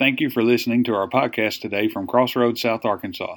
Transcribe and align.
Thank 0.00 0.20
you 0.20 0.30
for 0.30 0.42
listening 0.42 0.82
to 0.84 0.94
our 0.94 1.06
podcast 1.06 1.60
today 1.60 1.86
from 1.86 2.06
Crossroads, 2.06 2.62
South 2.62 2.86
Arkansas. 2.86 3.36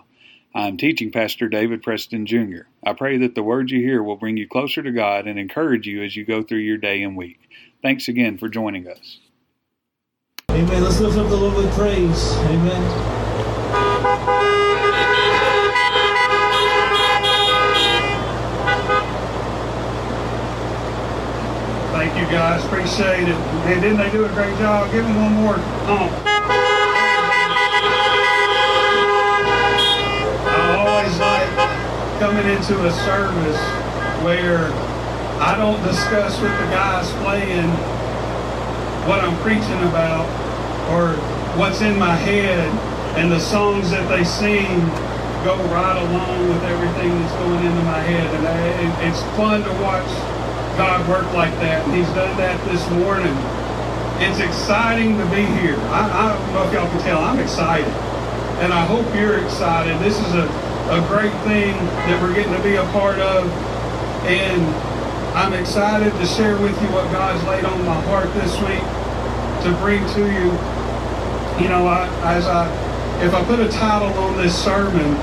I 0.55 0.69
am 0.69 0.77
teaching 0.77 1.11
Pastor 1.11 1.49
David 1.49 1.83
Preston 1.83 2.25
Jr. 2.25 2.61
I 2.85 2.93
pray 2.93 3.17
that 3.17 3.35
the 3.35 3.43
words 3.43 3.73
you 3.73 3.81
hear 3.81 4.01
will 4.01 4.15
bring 4.15 4.37
you 4.37 4.47
closer 4.47 4.81
to 4.81 4.91
God 4.93 5.27
and 5.27 5.37
encourage 5.37 5.85
you 5.87 6.01
as 6.01 6.15
you 6.15 6.23
go 6.23 6.41
through 6.41 6.59
your 6.59 6.77
day 6.77 7.03
and 7.03 7.17
week. 7.17 7.49
Thanks 7.81 8.07
again 8.07 8.37
for 8.37 8.47
joining 8.47 8.87
us. 8.87 9.19
Amen. 10.51 10.81
Let's 10.81 11.01
lift 11.01 11.17
up 11.17 11.27
the 11.27 11.35
Lord 11.35 11.57
with 11.57 11.73
praise. 11.73 12.31
Amen. 12.37 13.13
Thank 21.91 22.15
you 22.17 22.25
guys. 22.33 22.63
Appreciate 22.63 23.27
it. 23.27 23.35
And 23.35 23.81
didn't 23.81 23.97
they 23.97 24.11
do 24.11 24.23
a 24.23 24.29
great 24.29 24.57
job? 24.59 24.89
Give 24.93 25.03
them 25.03 25.15
one 25.17 25.33
more. 25.33 25.55
Oh. 25.57 26.29
I 30.45 30.75
always 30.77 31.17
like 31.19 31.49
into 32.43 32.75
a 32.85 32.91
service 33.07 33.59
where 34.23 34.67
I 35.39 35.55
don't 35.57 35.81
discuss 35.83 36.39
with 36.41 36.51
the 36.51 36.67
guys 36.75 37.09
playing 37.23 37.69
what 39.07 39.23
I'm 39.23 39.35
preaching 39.43 39.79
about 39.87 40.27
or 40.91 41.15
what's 41.57 41.81
in 41.81 41.97
my 41.97 42.15
head 42.15 42.67
and 43.17 43.31
the 43.31 43.39
songs 43.39 43.91
that 43.91 44.07
they 44.09 44.23
sing 44.23 44.67
go 45.43 45.55
right 45.71 45.99
along 45.99 46.49
with 46.49 46.63
everything 46.63 47.11
that's 47.19 47.35
going 47.39 47.63
into 47.65 47.83
my 47.83 47.99
head. 47.99 48.27
And 48.35 48.47
I, 48.47 48.55
it, 48.79 49.11
it's 49.11 49.21
fun 49.35 49.63
to 49.63 49.71
watch 49.83 50.07
God 50.77 51.07
work 51.07 51.31
like 51.33 51.53
that. 51.59 51.83
And 51.85 51.93
he's 51.95 52.07
done 52.15 52.35
that 52.37 52.59
this 52.71 52.83
morning. 52.91 53.35
It's 54.23 54.39
exciting 54.39 55.17
to 55.17 55.25
be 55.31 55.43
here. 55.59 55.75
I, 55.91 56.07
I 56.07 56.23
don't 56.31 56.53
know 56.53 56.63
if 56.63 56.73
y'all 56.73 56.89
can 56.89 57.01
tell 57.01 57.19
I'm 57.19 57.39
excited. 57.39 57.91
And 58.63 58.71
I 58.71 58.85
hope 58.85 59.03
you're 59.15 59.43
excited. 59.43 59.99
This 59.99 60.19
is 60.19 60.33
a, 60.35 60.47
a 60.89 60.99
great 61.07 61.33
thing 61.43 61.73
that 62.07 62.21
we're 62.21 62.33
getting 62.33 62.53
to 62.53 62.63
be 62.63 62.75
a 62.75 62.83
part 62.91 63.19
of 63.19 63.47
and 64.25 64.63
I'm 65.35 65.53
excited 65.53 66.13
to 66.13 66.25
share 66.25 66.57
with 66.61 66.79
you 66.81 66.87
what 66.89 67.11
God's 67.11 67.43
laid 67.45 67.65
on 67.65 67.83
my 67.85 67.99
heart 68.03 68.31
this 68.35 68.53
week 68.61 68.85
to 69.65 69.73
bring 69.81 70.05
to 70.13 70.21
you. 70.31 70.51
You 71.61 71.69
know, 71.69 71.87
I, 71.87 72.07
as 72.23 72.45
I, 72.45 72.69
if 73.25 73.33
I 73.33 73.43
put 73.45 73.59
a 73.59 73.67
title 73.67 74.13
on 74.19 74.37
this 74.37 74.55
sermon, 74.63 75.17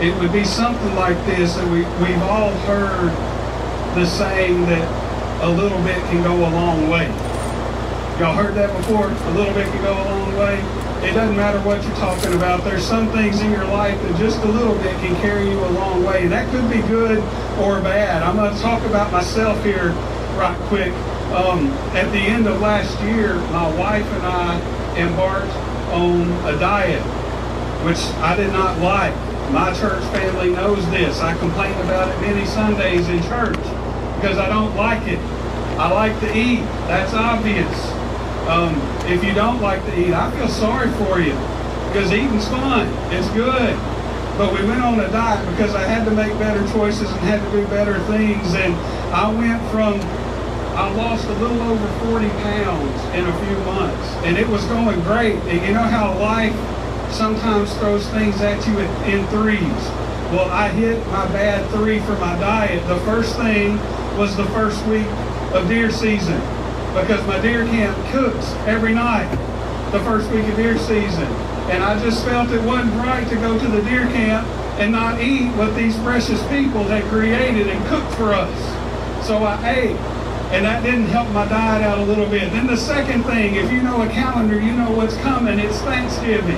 it 0.00 0.16
would 0.20 0.32
be 0.32 0.44
something 0.44 0.94
like 0.94 1.16
this 1.26 1.54
that 1.56 1.66
we, 1.66 1.80
we've 2.04 2.22
all 2.22 2.52
heard 2.64 3.10
the 3.96 4.06
saying 4.06 4.62
that 4.66 5.42
a 5.42 5.50
little 5.50 5.82
bit 5.82 5.98
can 6.10 6.22
go 6.22 6.34
a 6.36 6.50
long 6.50 6.88
way. 6.88 7.08
Y'all 8.18 8.34
heard 8.34 8.56
that 8.56 8.76
before? 8.76 9.06
A 9.06 9.30
little 9.30 9.54
bit 9.54 9.64
can 9.70 9.80
go 9.80 9.92
a 9.92 10.06
long 10.10 10.36
way. 10.36 10.58
It 11.08 11.14
doesn't 11.14 11.36
matter 11.36 11.60
what 11.60 11.84
you're 11.84 11.94
talking 11.94 12.34
about. 12.34 12.64
There's 12.64 12.84
some 12.84 13.12
things 13.12 13.40
in 13.40 13.52
your 13.52 13.64
life 13.66 13.94
that 14.02 14.18
just 14.18 14.40
a 14.40 14.48
little 14.48 14.74
bit 14.74 14.90
can 14.98 15.14
carry 15.20 15.48
you 15.48 15.56
a 15.64 15.70
long 15.70 16.02
way. 16.02 16.22
And 16.22 16.32
that 16.32 16.50
could 16.50 16.68
be 16.68 16.80
good 16.88 17.18
or 17.60 17.80
bad. 17.80 18.24
I'm 18.24 18.34
going 18.34 18.52
to 18.52 18.60
talk 18.60 18.82
about 18.86 19.12
myself 19.12 19.62
here 19.62 19.90
right 20.34 20.58
quick. 20.62 20.92
Um, 21.30 21.68
at 21.94 22.10
the 22.10 22.18
end 22.18 22.48
of 22.48 22.60
last 22.60 23.00
year, 23.02 23.36
my 23.52 23.72
wife 23.78 24.04
and 24.04 24.26
I 24.26 24.98
embarked 24.98 25.54
on 25.94 26.22
a 26.52 26.58
diet, 26.58 27.02
which 27.86 28.02
I 28.18 28.34
did 28.34 28.50
not 28.50 28.80
like. 28.80 29.14
My 29.52 29.72
church 29.78 30.02
family 30.10 30.50
knows 30.50 30.84
this. 30.90 31.20
I 31.20 31.38
complain 31.38 31.72
about 31.82 32.08
it 32.08 32.20
many 32.20 32.44
Sundays 32.46 33.08
in 33.08 33.22
church 33.22 33.62
because 34.16 34.38
I 34.38 34.48
don't 34.48 34.74
like 34.74 35.06
it. 35.06 35.20
I 35.78 35.92
like 35.92 36.18
to 36.18 36.36
eat. 36.36 36.62
That's 36.88 37.14
obvious. 37.14 37.97
Um, 38.48 38.80
if 39.04 39.22
you 39.22 39.34
don't 39.34 39.60
like 39.60 39.84
to 39.84 40.00
eat, 40.00 40.14
I 40.14 40.30
feel 40.30 40.48
sorry 40.48 40.90
for 40.92 41.20
you 41.20 41.36
because 41.88 42.10
eating's 42.10 42.48
fun. 42.48 42.88
It's 43.12 43.28
good. 43.36 43.76
But 44.38 44.58
we 44.58 44.66
went 44.66 44.80
on 44.80 44.98
a 45.00 45.08
diet 45.08 45.44
because 45.50 45.74
I 45.74 45.82
had 45.82 46.06
to 46.06 46.10
make 46.10 46.32
better 46.38 46.66
choices 46.72 47.10
and 47.10 47.20
had 47.20 47.44
to 47.44 47.50
do 47.50 47.66
better 47.68 47.98
things. 48.04 48.54
And 48.54 48.72
I 49.12 49.28
went 49.28 49.60
from, 49.70 50.00
I 50.78 50.88
lost 50.94 51.26
a 51.26 51.32
little 51.34 51.60
over 51.60 51.88
40 52.08 52.28
pounds 52.40 53.04
in 53.14 53.26
a 53.26 53.44
few 53.44 53.58
months. 53.66 54.08
And 54.24 54.38
it 54.38 54.48
was 54.48 54.64
going 54.64 54.98
great. 55.02 55.36
And 55.52 55.66
you 55.66 55.74
know 55.74 55.82
how 55.82 56.16
life 56.18 56.56
sometimes 57.12 57.74
throws 57.74 58.08
things 58.08 58.40
at 58.40 58.66
you 58.66 58.78
in 59.12 59.26
threes. 59.26 59.82
Well, 60.32 60.48
I 60.50 60.70
hit 60.70 61.06
my 61.08 61.26
bad 61.32 61.68
three 61.72 62.00
for 62.00 62.16
my 62.16 62.38
diet. 62.40 62.86
The 62.88 63.00
first 63.00 63.36
thing 63.36 63.76
was 64.16 64.34
the 64.38 64.46
first 64.56 64.82
week 64.86 65.06
of 65.52 65.68
deer 65.68 65.90
season 65.90 66.40
because 67.00 67.26
my 67.26 67.40
deer 67.40 67.64
camp 67.64 67.96
cooks 68.10 68.52
every 68.66 68.94
night 68.94 69.30
the 69.92 70.00
first 70.00 70.30
week 70.30 70.46
of 70.46 70.56
deer 70.56 70.76
season. 70.78 71.26
And 71.70 71.82
I 71.82 71.98
just 72.02 72.24
felt 72.24 72.50
it 72.50 72.62
wasn't 72.62 72.94
right 72.94 73.26
to 73.28 73.36
go 73.36 73.58
to 73.58 73.68
the 73.68 73.82
deer 73.82 74.06
camp 74.06 74.46
and 74.78 74.92
not 74.92 75.20
eat 75.20 75.48
what 75.56 75.74
these 75.74 75.96
precious 75.98 76.40
people 76.48 76.84
had 76.84 77.04
created 77.04 77.68
and 77.68 77.86
cooked 77.88 78.12
for 78.14 78.32
us. 78.32 79.26
So 79.26 79.38
I 79.38 79.70
ate. 79.70 79.96
And 80.52 80.64
that 80.64 80.82
didn't 80.82 81.06
help 81.06 81.28
my 81.30 81.46
diet 81.46 81.82
out 81.82 81.98
a 81.98 82.02
little 82.02 82.28
bit. 82.28 82.50
Then 82.52 82.66
the 82.66 82.76
second 82.76 83.24
thing, 83.24 83.56
if 83.56 83.70
you 83.70 83.82
know 83.82 84.02
a 84.02 84.08
calendar, 84.08 84.60
you 84.60 84.72
know 84.72 84.90
what's 84.90 85.16
coming. 85.18 85.58
It's 85.58 85.78
Thanksgiving. 85.80 86.56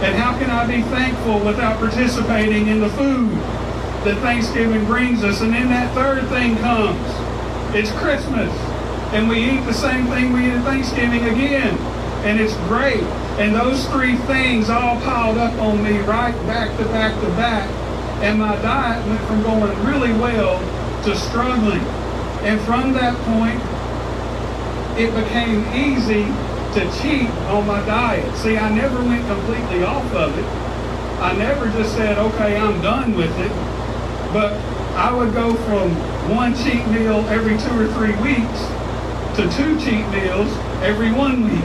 And 0.00 0.14
how 0.14 0.38
can 0.38 0.50
I 0.50 0.66
be 0.66 0.82
thankful 0.82 1.40
without 1.40 1.78
participating 1.78 2.68
in 2.68 2.80
the 2.80 2.90
food 2.90 3.32
that 4.04 4.18
Thanksgiving 4.22 4.84
brings 4.86 5.24
us? 5.24 5.40
And 5.40 5.52
then 5.52 5.68
that 5.68 5.94
third 5.94 6.26
thing 6.28 6.56
comes. 6.56 7.04
It's 7.74 7.90
Christmas 7.92 8.67
and 9.12 9.26
we 9.26 9.38
eat 9.38 9.64
the 9.64 9.72
same 9.72 10.06
thing 10.08 10.34
we 10.34 10.46
eat 10.46 10.52
at 10.52 10.64
Thanksgiving 10.64 11.24
again. 11.24 11.78
And 12.26 12.38
it's 12.38 12.54
great. 12.68 13.02
And 13.40 13.54
those 13.54 13.86
three 13.88 14.16
things 14.16 14.68
all 14.68 15.00
piled 15.00 15.38
up 15.38 15.54
on 15.60 15.82
me 15.82 15.98
right 16.00 16.34
back 16.46 16.76
to 16.76 16.84
back 16.86 17.18
to 17.22 17.28
back. 17.28 17.70
And 18.22 18.38
my 18.38 18.56
diet 18.56 19.06
went 19.06 19.20
from 19.22 19.42
going 19.42 19.84
really 19.86 20.12
well 20.12 20.58
to 21.04 21.16
struggling. 21.16 21.80
And 22.44 22.60
from 22.62 22.92
that 22.94 23.16
point, 23.24 23.62
it 25.00 25.14
became 25.14 25.64
easy 25.72 26.24
to 26.74 27.00
cheat 27.00 27.30
on 27.48 27.66
my 27.66 27.80
diet. 27.86 28.36
See, 28.36 28.58
I 28.58 28.68
never 28.68 29.02
went 29.02 29.26
completely 29.26 29.84
off 29.84 30.12
of 30.12 30.36
it. 30.36 30.44
I 31.22 31.34
never 31.34 31.66
just 31.70 31.94
said, 31.94 32.18
okay, 32.18 32.56
I'm 32.58 32.82
done 32.82 33.14
with 33.14 33.36
it. 33.38 33.52
But 34.34 34.52
I 34.96 35.14
would 35.14 35.32
go 35.32 35.54
from 35.54 35.92
one 36.36 36.54
cheat 36.54 36.86
meal 36.88 37.24
every 37.28 37.56
two 37.56 37.80
or 37.80 37.86
three 37.94 38.14
weeks 38.20 38.68
to 39.38 39.48
two 39.56 39.78
cheat 39.78 40.04
meals 40.10 40.50
every 40.82 41.12
one 41.12 41.44
week. 41.44 41.62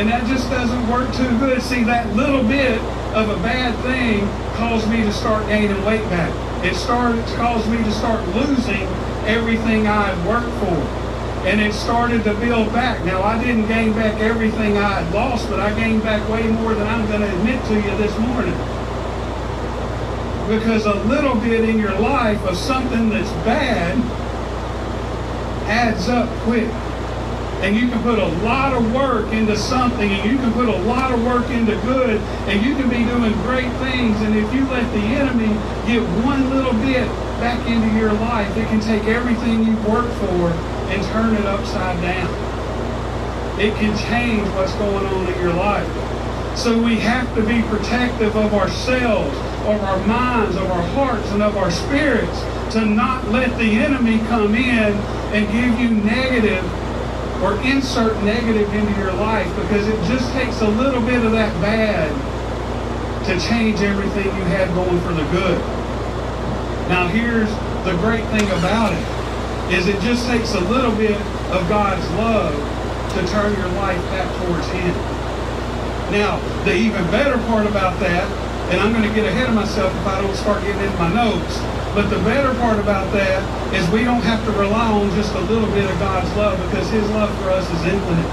And 0.00 0.08
that 0.08 0.26
just 0.26 0.48
doesn't 0.48 0.88
work 0.88 1.12
too 1.12 1.38
good. 1.38 1.60
See, 1.60 1.84
that 1.84 2.16
little 2.16 2.42
bit 2.42 2.80
of 3.12 3.28
a 3.28 3.36
bad 3.42 3.76
thing 3.84 4.26
caused 4.56 4.88
me 4.88 5.02
to 5.02 5.12
start 5.12 5.46
gaining 5.48 5.76
weight 5.84 6.00
back. 6.08 6.32
It 6.64 6.74
started 6.74 7.22
caused 7.36 7.70
me 7.70 7.76
to 7.76 7.92
start 7.92 8.26
losing 8.34 8.88
everything 9.28 9.86
I 9.86 10.14
had 10.14 10.26
worked 10.26 10.48
for. 10.64 10.80
And 11.46 11.60
it 11.60 11.74
started 11.74 12.24
to 12.24 12.32
build 12.40 12.72
back. 12.72 13.04
Now, 13.04 13.22
I 13.22 13.38
didn't 13.38 13.68
gain 13.68 13.92
back 13.92 14.18
everything 14.18 14.78
I 14.78 15.02
had 15.02 15.14
lost, 15.14 15.50
but 15.50 15.60
I 15.60 15.78
gained 15.78 16.04
back 16.04 16.26
way 16.30 16.42
more 16.48 16.72
than 16.72 16.86
I'm 16.86 17.06
going 17.06 17.20
to 17.20 17.36
admit 17.36 17.62
to 17.66 17.74
you 17.74 17.96
this 17.98 18.18
morning. 18.18 18.56
Because 20.48 20.86
a 20.86 20.94
little 21.04 21.34
bit 21.34 21.68
in 21.68 21.78
your 21.78 21.98
life 21.98 22.42
of 22.44 22.56
something 22.56 23.10
that's 23.10 23.30
bad 23.44 24.25
adds 25.68 26.08
up 26.08 26.28
quick. 26.40 26.70
And 27.62 27.74
you 27.74 27.88
can 27.88 28.02
put 28.02 28.18
a 28.18 28.28
lot 28.44 28.74
of 28.74 28.92
work 28.92 29.32
into 29.32 29.56
something, 29.56 30.10
and 30.10 30.30
you 30.30 30.36
can 30.36 30.52
put 30.52 30.68
a 30.68 30.76
lot 30.84 31.12
of 31.12 31.24
work 31.24 31.48
into 31.50 31.74
good, 31.82 32.20
and 32.46 32.64
you 32.64 32.76
can 32.76 32.88
be 32.88 33.02
doing 33.04 33.32
great 33.42 33.72
things. 33.78 34.20
And 34.20 34.36
if 34.36 34.52
you 34.52 34.64
let 34.68 34.84
the 34.92 35.00
enemy 35.16 35.48
get 35.86 36.02
one 36.24 36.50
little 36.50 36.74
bit 36.74 37.08
back 37.40 37.66
into 37.66 37.88
your 37.98 38.12
life, 38.12 38.54
it 38.56 38.68
can 38.68 38.80
take 38.80 39.04
everything 39.04 39.64
you've 39.64 39.88
worked 39.88 40.12
for 40.14 40.52
and 40.92 41.02
turn 41.12 41.34
it 41.34 41.46
upside 41.46 42.00
down. 42.02 42.30
It 43.58 43.74
can 43.76 43.96
change 44.10 44.46
what's 44.54 44.74
going 44.74 45.06
on 45.06 45.32
in 45.32 45.40
your 45.40 45.54
life. 45.54 45.88
So 46.58 46.80
we 46.80 46.96
have 46.96 47.34
to 47.36 47.42
be 47.42 47.62
protective 47.62 48.36
of 48.36 48.52
ourselves, 48.52 49.34
of 49.66 49.82
our 49.82 50.06
minds, 50.06 50.56
of 50.56 50.70
our 50.70 50.86
hearts, 50.88 51.30
and 51.30 51.42
of 51.42 51.56
our 51.56 51.70
spirits 51.70 52.38
to 52.76 52.84
not 52.84 53.26
let 53.28 53.48
the 53.56 53.72
enemy 53.72 54.18
come 54.28 54.54
in 54.54 54.92
and 55.32 55.50
give 55.50 55.80
you 55.80 55.88
negative 56.04 56.62
or 57.42 57.58
insert 57.62 58.12
negative 58.22 58.68
into 58.74 58.92
your 59.00 59.14
life 59.14 59.48
because 59.56 59.88
it 59.88 59.96
just 60.04 60.30
takes 60.32 60.60
a 60.60 60.68
little 60.68 61.00
bit 61.00 61.24
of 61.24 61.32
that 61.32 61.50
bad 61.62 62.12
to 63.24 63.40
change 63.48 63.80
everything 63.80 64.26
you 64.26 64.44
had 64.52 64.68
going 64.74 65.00
for 65.00 65.14
the 65.14 65.24
good. 65.32 65.58
Now 66.92 67.08
here's 67.08 67.48
the 67.88 67.96
great 68.04 68.24
thing 68.36 68.46
about 68.60 68.92
it 68.92 69.72
is 69.72 69.88
it 69.88 69.98
just 70.02 70.26
takes 70.26 70.54
a 70.54 70.60
little 70.60 70.94
bit 70.94 71.16
of 71.56 71.66
God's 71.70 72.04
love 72.20 72.52
to 73.14 73.26
turn 73.32 73.56
your 73.56 73.72
life 73.80 74.02
back 74.12 74.28
towards 74.44 74.66
him. 74.68 74.92
Now, 76.12 76.38
the 76.64 76.76
even 76.76 77.02
better 77.10 77.38
part 77.48 77.66
about 77.66 77.98
that, 78.00 78.30
and 78.70 78.80
I'm 78.80 78.92
going 78.92 79.08
to 79.08 79.14
get 79.14 79.24
ahead 79.24 79.48
of 79.48 79.54
myself 79.54 79.92
if 79.96 80.06
I 80.06 80.20
don't 80.20 80.36
start 80.36 80.62
getting 80.62 80.82
into 80.82 80.98
my 80.98 81.12
notes, 81.12 81.58
but 81.96 82.10
the 82.10 82.18
better 82.28 82.52
part 82.60 82.78
about 82.78 83.10
that 83.14 83.40
is 83.72 83.88
we 83.88 84.04
don't 84.04 84.20
have 84.20 84.44
to 84.44 84.52
rely 84.52 84.92
on 84.92 85.08
just 85.16 85.32
a 85.32 85.40
little 85.48 85.68
bit 85.70 85.90
of 85.90 85.98
God's 85.98 86.28
love 86.36 86.60
because 86.68 86.90
his 86.90 87.08
love 87.08 87.32
for 87.40 87.48
us 87.48 87.64
is 87.72 87.84
infinite. 87.88 88.30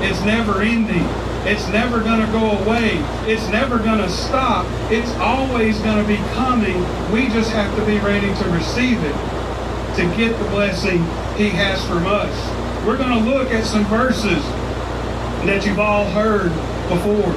It's 0.00 0.22
never 0.22 0.62
ending. 0.62 1.02
It's 1.42 1.66
never 1.70 1.98
going 1.98 2.24
to 2.24 2.30
go 2.30 2.52
away. 2.62 3.02
It's 3.26 3.48
never 3.48 3.78
going 3.78 3.98
to 3.98 4.08
stop. 4.08 4.64
It's 4.92 5.10
always 5.18 5.76
going 5.80 6.00
to 6.00 6.06
be 6.06 6.18
coming. 6.38 6.78
We 7.10 7.26
just 7.34 7.50
have 7.50 7.76
to 7.76 7.84
be 7.84 7.98
ready 7.98 8.32
to 8.32 8.50
receive 8.50 9.02
it 9.02 9.16
to 9.98 10.16
get 10.16 10.38
the 10.38 10.48
blessing 10.50 10.98
he 11.34 11.48
has 11.50 11.84
from 11.86 12.06
us. 12.06 12.30
We're 12.86 12.96
going 12.96 13.18
to 13.18 13.28
look 13.28 13.50
at 13.50 13.64
some 13.64 13.84
verses 13.86 14.40
that 15.50 15.66
you've 15.66 15.80
all 15.80 16.04
heard 16.12 16.50
before. 16.88 17.34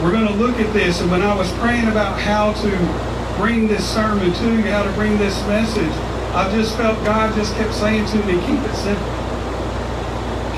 We're 0.00 0.12
going 0.12 0.28
to 0.28 0.34
look 0.34 0.60
at 0.60 0.72
this, 0.72 1.00
and 1.00 1.10
when 1.10 1.22
I 1.22 1.34
was 1.34 1.50
praying 1.54 1.88
about 1.88 2.20
how 2.20 2.52
to 2.52 3.13
bring 3.36 3.66
this 3.66 3.84
sermon 3.86 4.32
to 4.32 4.44
you, 4.56 4.62
how 4.70 4.82
to 4.82 4.92
bring 4.92 5.18
this 5.18 5.36
message, 5.46 5.92
I 6.34 6.50
just 6.50 6.76
felt 6.76 6.98
God 7.04 7.34
just 7.34 7.54
kept 7.54 7.74
saying 7.74 8.06
to 8.06 8.18
me, 8.26 8.34
keep 8.46 8.58
it 8.58 8.74
simple. 8.74 9.14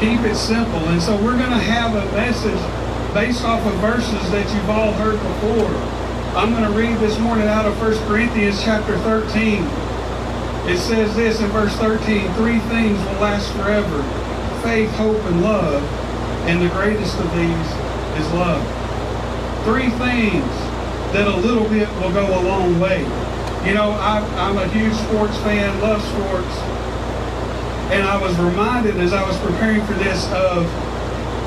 Keep 0.01 0.21
it 0.31 0.37
simple. 0.37 0.81
And 0.89 1.01
so 1.01 1.17
we're 1.23 1.37
going 1.37 1.53
to 1.53 1.65
have 1.69 1.95
a 1.95 2.05
message 2.13 2.61
based 3.13 3.45
off 3.45 3.65
of 3.67 3.75
verses 3.81 4.31
that 4.31 4.45
you've 4.55 4.71
all 4.71 4.93
heard 4.93 5.21
before. 5.21 5.73
I'm 6.37 6.53
going 6.53 6.71
to 6.71 6.79
read 6.79 6.99
this 6.99 7.19
morning 7.19 7.47
out 7.47 7.65
of 7.65 7.81
1 7.81 8.09
Corinthians 8.09 8.63
chapter 8.63 8.97
13. 8.99 9.65
It 10.69 10.79
says 10.79 11.15
this 11.15 11.41
in 11.41 11.49
verse 11.51 11.75
13, 11.77 12.33
three 12.35 12.59
things 12.69 12.99
will 12.99 13.21
last 13.21 13.51
forever. 13.53 14.03
Faith, 14.63 14.91
hope, 14.97 15.23
and 15.25 15.43
love. 15.43 15.83
And 16.49 16.61
the 16.61 16.69
greatest 16.75 17.19
of 17.19 17.31
these 17.33 17.69
is 18.21 18.33
love. 18.33 18.65
Three 19.65 19.91
things 19.91 20.66
that 21.17 21.33
a 21.33 21.37
little 21.41 21.65
bit 21.73 21.89
will 21.97 22.13
go 22.13 22.29
a 22.29 22.43
long 22.45 22.79
way. 22.79 23.01
You 23.65 23.73
know, 23.73 23.97
I, 23.97 24.21
I'm 24.37 24.59
a 24.61 24.69
huge 24.69 24.93
sports 25.09 25.33
fan, 25.41 25.65
love 25.81 26.05
sports. 26.13 26.55
And 27.89 28.05
I 28.05 28.21
was 28.21 28.37
reminded 28.37 29.01
as 29.01 29.15
I 29.15 29.25
was 29.25 29.33
preparing 29.41 29.81
for 29.87 29.95
this 29.95 30.29
of 30.37 30.69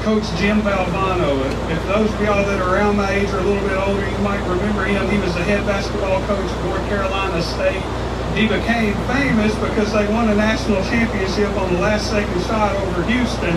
Coach 0.02 0.26
Jim 0.42 0.66
Valvano. 0.66 1.38
If 1.70 1.86
those 1.86 2.10
of 2.10 2.18
y'all 2.26 2.42
that 2.50 2.58
are 2.60 2.74
around 2.74 2.98
my 2.98 3.14
age 3.14 3.30
or 3.30 3.38
a 3.38 3.46
little 3.46 3.62
bit 3.62 3.78
older, 3.78 4.02
you 4.02 4.18
might 4.26 4.42
remember 4.50 4.86
him. 4.86 5.06
He 5.06 5.22
was 5.22 5.36
the 5.36 5.46
head 5.46 5.62
basketball 5.70 6.18
coach 6.26 6.50
at 6.50 6.66
North 6.66 6.90
Carolina 6.90 7.38
State. 7.44 7.86
He 8.34 8.50
became 8.50 8.98
famous 9.06 9.54
because 9.62 9.94
they 9.94 10.08
won 10.10 10.30
a 10.30 10.36
national 10.36 10.82
championship 10.90 11.54
on 11.62 11.74
the 11.76 11.80
last 11.80 12.10
second 12.10 12.42
shot 12.50 12.74
over 12.76 13.06
Houston 13.06 13.54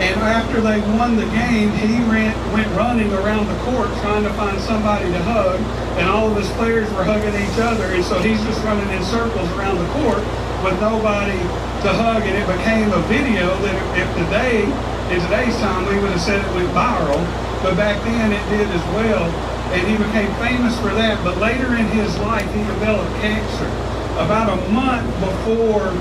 and 0.00 0.16
after 0.24 0.64
they 0.64 0.80
won 0.96 1.16
the 1.16 1.28
game, 1.28 1.68
he 1.76 2.00
ran, 2.08 2.32
went 2.56 2.72
running 2.72 3.12
around 3.12 3.44
the 3.52 3.58
court 3.68 3.92
trying 4.00 4.24
to 4.24 4.32
find 4.32 4.58
somebody 4.58 5.04
to 5.12 5.22
hug. 5.28 5.60
And 6.00 6.08
all 6.08 6.32
of 6.32 6.36
his 6.40 6.48
players 6.56 6.88
were 6.96 7.04
hugging 7.04 7.36
each 7.36 7.60
other. 7.60 7.84
And 7.92 8.02
so 8.02 8.16
he's 8.18 8.40
just 8.40 8.64
running 8.64 8.88
in 8.96 9.04
circles 9.04 9.44
around 9.60 9.76
the 9.76 9.84
court 10.00 10.24
with 10.64 10.80
nobody 10.80 11.36
to 11.84 11.90
hug. 11.92 12.24
And 12.24 12.32
it 12.32 12.48
became 12.48 12.88
a 12.96 13.02
video 13.12 13.52
that 13.60 13.76
if 14.00 14.08
today, 14.16 14.64
in 15.12 15.20
today's 15.28 15.56
time, 15.60 15.84
we 15.84 16.00
would 16.00 16.16
have 16.16 16.24
said 16.24 16.40
it 16.40 16.48
went 16.56 16.72
viral. 16.72 17.20
But 17.60 17.76
back 17.76 18.00
then 18.00 18.32
it 18.32 18.44
did 18.48 18.72
as 18.72 18.84
well. 18.96 19.28
And 19.76 19.84
he 19.84 20.00
became 20.00 20.32
famous 20.40 20.72
for 20.80 20.96
that. 20.96 21.20
But 21.20 21.36
later 21.44 21.76
in 21.76 21.84
his 21.92 22.16
life, 22.24 22.48
he 22.56 22.64
developed 22.64 23.12
cancer. 23.20 23.68
About 24.16 24.48
a 24.48 24.60
month 24.72 25.04
before 25.20 25.92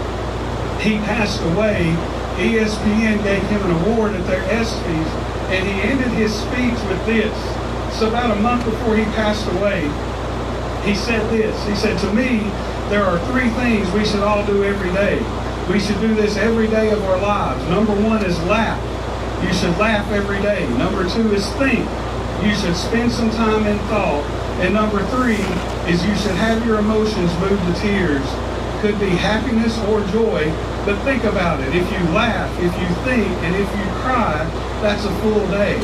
he 0.79 1.03
passed 1.03 1.43
away, 1.51 1.91
ESPN 2.39 3.21
gave 3.23 3.43
him 3.43 3.61
an 3.63 3.71
award 3.83 4.13
at 4.13 4.25
their 4.25 4.41
ESPYs, 4.47 5.09
and 5.51 5.67
he 5.67 5.81
ended 5.81 6.07
his 6.15 6.33
speech 6.33 6.79
with 6.87 7.05
this. 7.05 7.35
So 7.99 8.07
about 8.07 8.31
a 8.31 8.39
month 8.39 8.63
before 8.65 8.95
he 8.95 9.03
passed 9.15 9.45
away, 9.59 9.81
he 10.87 10.95
said 10.95 11.29
this. 11.29 11.55
He 11.67 11.75
said, 11.75 11.99
to 11.99 12.13
me, 12.13 12.39
there 12.89 13.03
are 13.03 13.19
three 13.27 13.49
things 13.59 13.91
we 13.91 14.05
should 14.05 14.23
all 14.23 14.45
do 14.45 14.63
every 14.63 14.91
day. 14.93 15.19
We 15.71 15.79
should 15.79 15.99
do 15.99 16.15
this 16.15 16.37
every 16.37 16.67
day 16.67 16.91
of 16.91 17.03
our 17.03 17.19
lives. 17.21 17.61
Number 17.69 17.93
one 17.93 18.23
is 18.23 18.39
laugh. 18.43 18.79
You 19.43 19.53
should 19.53 19.77
laugh 19.77 20.09
every 20.11 20.41
day. 20.41 20.67
Number 20.77 21.07
two 21.09 21.33
is 21.33 21.45
think. 21.53 21.87
You 22.43 22.55
should 22.55 22.75
spend 22.75 23.11
some 23.11 23.29
time 23.31 23.67
in 23.67 23.77
thought. 23.89 24.23
And 24.63 24.73
number 24.73 25.05
three 25.07 25.43
is 25.91 26.03
you 26.05 26.15
should 26.15 26.35
have 26.35 26.65
your 26.65 26.79
emotions 26.79 27.31
move 27.39 27.59
to 27.59 27.81
tears. 27.81 28.48
Could 28.79 28.97
be 28.97 29.11
happiness 29.11 29.77
or 29.91 29.99
joy, 30.07 30.47
but 30.87 30.95
think 31.03 31.25
about 31.25 31.59
it. 31.59 31.75
If 31.75 31.83
you 31.91 31.99
laugh, 32.15 32.47
if 32.63 32.71
you 32.79 32.87
think, 33.03 33.27
and 33.43 33.53
if 33.53 33.67
you 33.75 33.85
cry, 33.99 34.47
that's 34.79 35.03
a 35.03 35.11
full 35.19 35.43
day. 35.51 35.75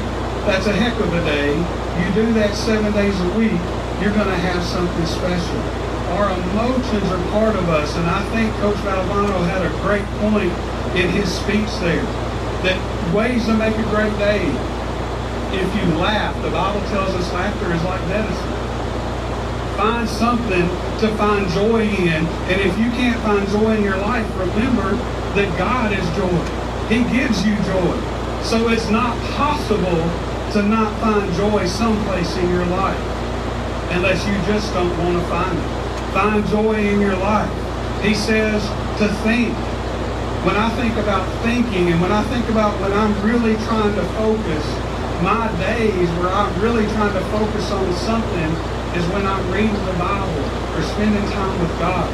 That's 0.48 0.66
a 0.68 0.72
heck 0.72 0.96
of 1.04 1.12
a 1.12 1.20
day. 1.28 1.52
You 1.52 2.08
do 2.16 2.32
that 2.40 2.56
seven 2.56 2.94
days 2.94 3.20
a 3.20 3.30
week, 3.36 3.60
you're 4.00 4.16
going 4.16 4.32
to 4.32 4.42
have 4.48 4.64
something 4.64 5.06
special. 5.12 5.60
Our 6.16 6.32
emotions 6.40 7.04
are 7.12 7.20
part 7.36 7.58
of 7.60 7.68
us, 7.68 7.94
and 8.00 8.08
I 8.08 8.24
think 8.32 8.56
Coach 8.64 8.80
Valvano 8.88 9.44
had 9.44 9.68
a 9.68 9.76
great 9.84 10.08
point 10.24 10.56
in 10.96 11.12
his 11.12 11.28
speech 11.28 11.68
there. 11.84 12.00
That 12.64 12.80
ways 13.14 13.44
to 13.48 13.60
make 13.60 13.76
a 13.76 13.88
great 13.92 14.16
day. 14.24 14.48
If 15.52 15.68
you 15.76 16.00
laugh, 16.00 16.32
the 16.42 16.50
Bible 16.50 16.80
tells 16.88 17.12
us 17.12 17.28
laughter 17.34 17.74
is 17.76 17.84
like 17.84 18.00
medicine 18.08 18.65
find 19.86 20.10
something 20.10 20.68
to 20.98 21.08
find 21.16 21.48
joy 21.50 21.84
in. 21.86 22.26
And 22.50 22.58
if 22.58 22.74
you 22.80 22.90
can't 22.98 23.22
find 23.22 23.48
joy 23.50 23.78
in 23.78 23.84
your 23.84 23.98
life, 23.98 24.26
remember 24.34 24.98
that 25.38 25.50
God 25.60 25.94
is 25.94 26.06
joy. 26.18 26.42
He 26.90 27.06
gives 27.14 27.46
you 27.46 27.54
joy. 27.70 27.94
So 28.42 28.70
it's 28.70 28.90
not 28.90 29.14
possible 29.38 30.02
to 30.54 30.64
not 30.66 30.90
find 31.02 31.32
joy 31.38 31.68
someplace 31.68 32.36
in 32.38 32.50
your 32.50 32.66
life 32.66 32.98
unless 33.94 34.26
you 34.26 34.34
just 34.50 34.74
don't 34.74 34.90
want 35.06 35.22
to 35.22 35.26
find 35.30 35.54
it. 35.54 35.70
Find 36.18 36.48
joy 36.48 36.82
in 36.82 37.00
your 37.00 37.18
life. 37.18 37.54
He 38.02 38.16
says 38.16 38.66
to 38.98 39.08
think. 39.22 39.54
When 40.46 40.56
I 40.56 40.70
think 40.78 40.94
about 40.98 41.26
thinking 41.42 41.92
and 41.92 42.02
when 42.02 42.12
I 42.12 42.24
think 42.30 42.48
about 42.50 42.80
when 42.80 42.94
I'm 42.94 43.14
really 43.26 43.56
trying 43.66 43.96
to 43.96 44.06
focus, 44.14 44.66
my 45.22 45.50
days 45.58 46.10
where 46.18 46.30
I'm 46.30 46.54
really 46.62 46.86
trying 46.94 47.14
to 47.14 47.26
focus 47.30 47.72
on 47.72 47.94
something 47.94 48.75
is 48.96 49.06
when 49.12 49.28
I'm 49.28 49.44
reading 49.52 49.86
the 49.86 49.98
Bible 50.00 50.40
or 50.72 50.82
spending 50.96 51.28
time 51.32 51.60
with 51.60 51.72
God. 51.80 52.08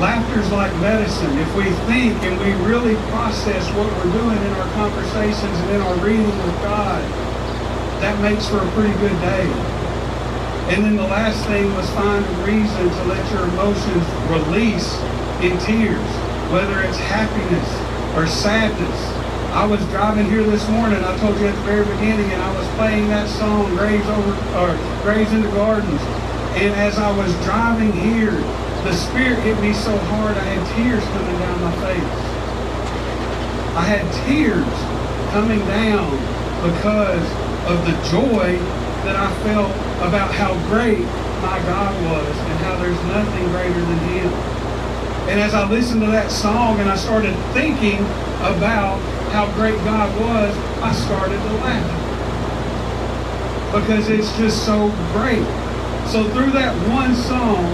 Laughter's 0.00 0.50
like 0.52 0.72
medicine. 0.76 1.38
If 1.38 1.48
we 1.56 1.64
think 1.88 2.20
and 2.22 2.36
we 2.40 2.52
really 2.68 2.96
process 3.08 3.64
what 3.72 3.88
we're 3.96 4.12
doing 4.12 4.36
in 4.36 4.52
our 4.60 4.68
conversations 4.76 5.56
and 5.64 5.70
in 5.72 5.80
our 5.80 5.96
reading 6.04 6.26
with 6.26 6.56
God, 6.60 7.00
that 8.04 8.20
makes 8.20 8.46
for 8.48 8.58
a 8.58 8.70
pretty 8.72 8.92
good 9.00 9.16
day. 9.20 9.48
And 10.68 10.84
then 10.84 10.96
the 10.96 11.08
last 11.08 11.44
thing 11.46 11.72
was 11.74 11.88
find 11.90 12.24
a 12.24 12.34
reason 12.44 12.88
to 12.88 13.02
let 13.08 13.24
your 13.32 13.44
emotions 13.48 14.04
release 14.28 14.92
in 15.40 15.56
tears, 15.64 16.12
whether 16.52 16.82
it's 16.82 16.98
happiness 16.98 17.68
or 18.16 18.26
sadness 18.26 19.21
I 19.52 19.66
was 19.66 19.84
driving 19.92 20.30
here 20.30 20.42
this 20.44 20.66
morning, 20.70 21.04
I 21.04 21.14
told 21.18 21.38
you 21.38 21.44
at 21.46 21.54
the 21.54 21.60
very 21.68 21.84
beginning, 21.84 22.24
and 22.32 22.40
I 22.40 22.56
was 22.56 22.66
playing 22.80 23.08
that 23.08 23.28
song, 23.28 23.76
Graves 23.76 24.08
Over 24.08 24.32
or 24.56 24.72
Graves 25.04 25.30
in 25.34 25.42
the 25.42 25.52
Gardens. 25.52 26.00
And 26.56 26.72
as 26.80 26.96
I 26.96 27.12
was 27.12 27.28
driving 27.44 27.92
here, 27.92 28.32
the 28.80 28.96
Spirit 28.96 29.44
hit 29.44 29.60
me 29.60 29.74
so 29.74 29.92
hard 30.08 30.38
I 30.38 30.56
had 30.56 30.64
tears 30.72 31.04
coming 31.04 31.36
down 31.36 31.60
my 31.60 31.74
face. 31.84 32.16
I 33.76 33.84
had 33.84 34.08
tears 34.24 34.72
coming 35.36 35.60
down 35.68 36.08
because 36.64 37.28
of 37.68 37.84
the 37.84 37.92
joy 38.08 38.56
that 39.04 39.20
I 39.20 39.28
felt 39.44 39.68
about 40.00 40.32
how 40.32 40.56
great 40.72 41.04
my 41.44 41.60
God 41.68 41.92
was 42.08 42.34
and 42.40 42.56
how 42.64 42.80
there's 42.80 42.96
nothing 43.04 43.44
greater 43.52 43.84
than 43.84 44.00
Him. 44.16 44.32
And 45.28 45.38
as 45.38 45.52
I 45.52 45.68
listened 45.68 46.00
to 46.00 46.08
that 46.08 46.30
song 46.30 46.80
and 46.80 46.88
I 46.88 46.96
started 46.96 47.36
thinking 47.52 48.00
about 48.40 48.96
how 49.32 49.50
great 49.54 49.76
God 49.82 50.12
was, 50.20 50.54
I 50.84 50.92
started 50.92 51.40
to 51.40 51.52
laugh. 51.64 52.00
Because 53.72 54.10
it's 54.10 54.30
just 54.36 54.66
so 54.66 54.92
great. 55.16 55.48
So 56.12 56.28
through 56.36 56.52
that 56.52 56.76
one 56.92 57.16
song, 57.16 57.64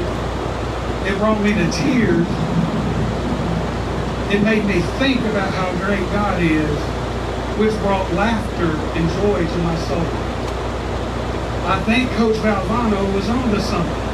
it 1.02 1.18
brought 1.18 1.42
me 1.42 1.50
to 1.58 1.66
tears. 1.74 2.28
It 4.30 4.40
made 4.46 4.64
me 4.70 4.82
think 5.02 5.20
about 5.34 5.52
how 5.52 5.74
great 5.84 6.06
God 6.14 6.40
is, 6.40 6.78
which 7.58 7.74
brought 7.82 8.06
laughter 8.14 8.70
and 8.94 9.10
joy 9.18 9.42
to 9.42 9.58
my 9.66 9.76
soul. 9.90 10.06
I 11.66 11.82
think 11.84 12.08
Coach 12.12 12.36
Valvano 12.36 13.12
was 13.12 13.28
on 13.28 13.50
to 13.50 13.60
something. 13.60 14.06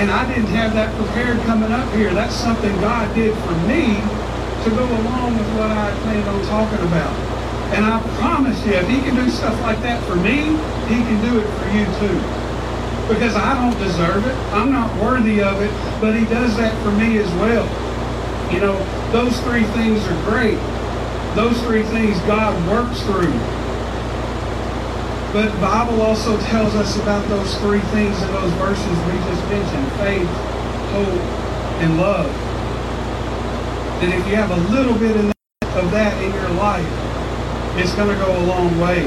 And 0.00 0.10
I 0.10 0.26
didn't 0.26 0.48
have 0.56 0.72
that 0.72 0.94
prepared 0.96 1.38
coming 1.40 1.70
up 1.70 1.92
here. 1.92 2.14
That's 2.14 2.34
something 2.34 2.72
God 2.80 3.14
did 3.14 3.36
for 3.44 3.52
me 3.68 4.21
to 4.64 4.70
go 4.70 4.84
along 4.84 5.36
with 5.36 5.48
what 5.58 5.70
I 5.72 5.90
planned 6.02 6.28
on 6.28 6.40
talking 6.46 6.78
about. 6.86 7.12
And 7.74 7.84
I 7.84 7.98
promise 8.20 8.64
you, 8.64 8.74
if 8.74 8.86
he 8.86 9.00
can 9.02 9.16
do 9.16 9.28
stuff 9.28 9.58
like 9.62 9.82
that 9.82 10.04
for 10.04 10.14
me, 10.14 10.54
he 10.86 11.02
can 11.02 11.18
do 11.24 11.40
it 11.40 11.48
for 11.58 11.66
you 11.74 11.84
too. 11.98 12.18
Because 13.10 13.34
I 13.34 13.58
don't 13.58 13.76
deserve 13.82 14.24
it. 14.24 14.36
I'm 14.54 14.70
not 14.70 14.94
worthy 15.02 15.42
of 15.42 15.60
it, 15.60 15.72
but 16.00 16.14
he 16.14 16.24
does 16.26 16.56
that 16.58 16.70
for 16.84 16.92
me 16.92 17.18
as 17.18 17.26
well. 17.42 17.66
You 18.54 18.60
know, 18.60 18.78
those 19.10 19.34
three 19.40 19.64
things 19.74 19.98
are 20.06 20.30
great. 20.30 20.58
Those 21.34 21.58
three 21.62 21.82
things 21.82 22.16
God 22.20 22.54
works 22.70 23.02
through. 23.02 23.34
But 25.32 25.50
the 25.50 25.60
Bible 25.60 26.02
also 26.02 26.38
tells 26.52 26.74
us 26.76 26.94
about 27.00 27.26
those 27.28 27.56
three 27.58 27.80
things 27.90 28.14
in 28.22 28.28
those 28.28 28.52
verses 28.62 28.94
we 29.10 29.18
just 29.26 29.42
mentioned, 29.48 29.90
faith, 29.98 30.28
hope, 30.92 31.08
and 31.82 31.96
love 31.98 32.51
that 34.02 34.10
if 34.18 34.26
you 34.26 34.34
have 34.34 34.50
a 34.50 34.58
little 34.74 34.98
bit 34.98 35.14
of 35.14 35.86
that 35.94 36.10
in 36.18 36.34
your 36.34 36.50
life, 36.58 36.82
it's 37.78 37.94
going 37.94 38.10
to 38.10 38.18
go 38.18 38.34
a 38.34 38.44
long 38.50 38.74
way. 38.82 39.06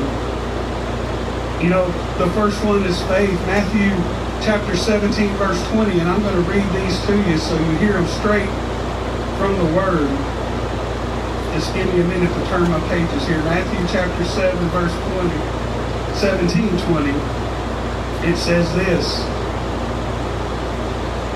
You 1.60 1.68
know, 1.68 1.92
the 2.16 2.32
first 2.32 2.64
one 2.64 2.80
is 2.88 2.96
faith. 3.12 3.36
Matthew 3.44 3.92
chapter 4.40 4.72
17, 4.72 5.36
verse 5.36 5.60
20, 5.76 6.00
and 6.00 6.08
I'm 6.08 6.24
going 6.24 6.40
to 6.40 6.48
read 6.48 6.64
these 6.80 6.96
to 7.12 7.14
you 7.28 7.36
so 7.36 7.60
you 7.60 7.76
hear 7.84 8.00
them 8.00 8.08
straight 8.24 8.48
from 9.36 9.60
the 9.60 9.68
Word. 9.76 10.08
Just 11.52 11.76
give 11.76 11.92
me 11.92 12.00
a 12.00 12.08
minute 12.08 12.32
to 12.32 12.42
turn 12.48 12.64
my 12.72 12.80
pages 12.88 13.28
here. 13.28 13.44
Matthew 13.44 13.84
chapter 13.92 14.24
7, 14.24 14.56
verse 14.72 14.96
20, 15.20 15.28
17, 16.24 16.72
20. 16.88 17.12
It 18.32 18.38
says 18.40 18.64
this. 18.80 19.28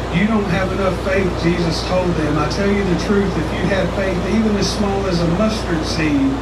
You 0.09 0.25
don't 0.25 0.49
have 0.49 0.73
enough 0.73 0.97
faith, 1.05 1.29
Jesus 1.45 1.85
told 1.85 2.09
them. 2.17 2.33
I 2.41 2.49
tell 2.49 2.65
you 2.65 2.81
the 2.81 2.99
truth, 3.05 3.29
if 3.29 3.49
you 3.53 3.63
had 3.69 3.85
faith 3.93 4.17
even 4.33 4.57
as 4.57 4.65
small 4.65 5.05
as 5.05 5.21
a 5.21 5.27
mustard 5.37 5.85
seed, 5.85 6.33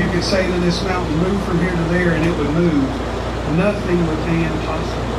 you 0.00 0.08
could 0.08 0.24
say 0.24 0.48
to 0.48 0.58
this 0.64 0.80
mountain, 0.88 1.12
move 1.20 1.36
from 1.44 1.60
here 1.60 1.76
to 1.76 1.86
there, 1.92 2.16
and 2.16 2.24
it 2.24 2.32
would 2.40 2.48
move. 2.56 2.88
Nothing 3.60 4.00
would 4.08 4.22
be 4.24 4.40
impossible. 4.48 5.12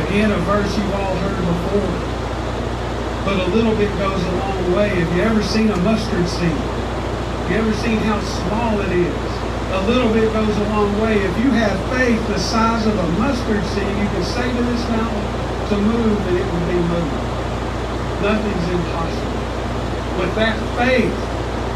Again, 0.00 0.32
a 0.32 0.40
verse 0.48 0.72
you've 0.80 0.96
all 0.96 1.14
heard 1.20 1.36
before. 1.44 1.92
But 3.28 3.36
a 3.36 3.48
little 3.52 3.76
bit 3.76 3.92
goes 4.00 4.24
a 4.24 4.34
long 4.40 4.72
way. 4.72 4.88
Have 4.88 5.12
you 5.12 5.22
ever 5.28 5.42
seen 5.42 5.68
a 5.68 5.76
mustard 5.84 6.26
seed? 6.26 6.56
Have 6.56 7.50
you 7.52 7.56
ever 7.68 7.74
seen 7.84 7.98
how 8.08 8.16
small 8.24 8.80
it 8.80 8.92
is? 8.96 9.12
A 9.76 9.84
little 9.84 10.08
bit 10.08 10.32
goes 10.32 10.56
a 10.56 10.64
long 10.72 10.88
way. 11.02 11.20
If 11.20 11.36
you 11.44 11.52
have 11.52 11.76
faith 11.92 12.26
the 12.28 12.38
size 12.38 12.86
of 12.86 12.96
a 12.96 13.08
mustard 13.20 13.62
seed, 13.76 13.92
you 13.92 14.08
can 14.08 14.24
say 14.24 14.48
to 14.48 14.62
this 14.72 14.88
mountain 14.88 15.43
to 15.68 15.76
move 15.76 16.18
and 16.28 16.36
it 16.36 16.44
will 16.44 16.66
be 16.68 16.80
moved. 16.88 17.34
Nothing's 18.20 18.68
impossible. 18.68 19.34
With 20.20 20.34
that 20.36 20.56
faith, 20.76 21.16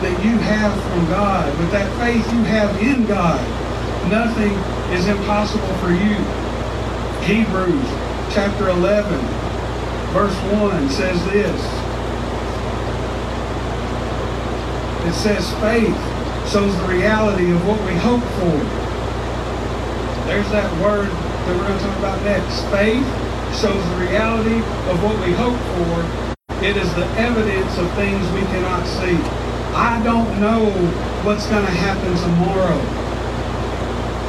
that 0.03 0.25
you 0.25 0.39
have 0.39 0.73
from 0.85 1.07
God, 1.07 1.59
with 1.59 1.73
that 1.73 1.89
faith 1.99 2.25
you 2.33 2.43
have 2.45 2.71
in 2.81 3.07
God, 3.07 3.41
nothing 4.11 4.53
is 4.95 5.09
impossible 5.09 5.75
for 5.83 5.91
you. 5.91 6.17
Hebrews 7.27 7.89
chapter 8.33 8.69
11, 8.69 9.19
verse 10.13 10.37
1 10.53 10.89
says 10.91 11.25
this. 11.33 11.61
It 15.09 15.15
says 15.15 15.51
faith 15.61 15.97
shows 16.53 16.77
the 16.77 16.87
reality 16.87 17.51
of 17.51 17.67
what 17.67 17.81
we 17.85 17.95
hope 17.97 18.23
for. 18.41 18.59
There's 20.29 20.49
that 20.51 20.71
word 20.83 21.09
that 21.09 21.57
we're 21.57 21.67
going 21.67 21.79
to 21.79 21.85
talk 21.85 21.99
about 21.99 22.23
next. 22.23 22.63
Faith 22.71 23.28
shows 23.55 23.83
the 23.91 23.97
reality 23.97 24.59
of 24.91 25.03
what 25.03 25.17
we 25.25 25.33
hope 25.33 25.59
for. 25.75 26.65
It 26.65 26.77
is 26.77 26.93
the 26.95 27.07
evidence 27.17 27.79
of 27.79 27.91
things 27.95 28.21
we 28.33 28.43
cannot 28.53 28.87
see. 28.87 29.17
I 29.75 30.01
don't 30.03 30.41
know 30.41 30.71
what's 31.25 31.47
going 31.47 31.65
to 31.65 31.71
happen 31.71 32.15
tomorrow. 32.17 32.81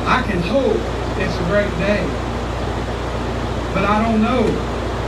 I 0.07 0.21
can 0.23 0.41
hope 0.41 0.77
it's 1.17 1.35
a 1.35 1.45
great 1.49 1.71
day. 1.79 2.03
But 3.73 3.85
I 3.85 4.03
don't 4.03 4.21
know. 4.21 4.43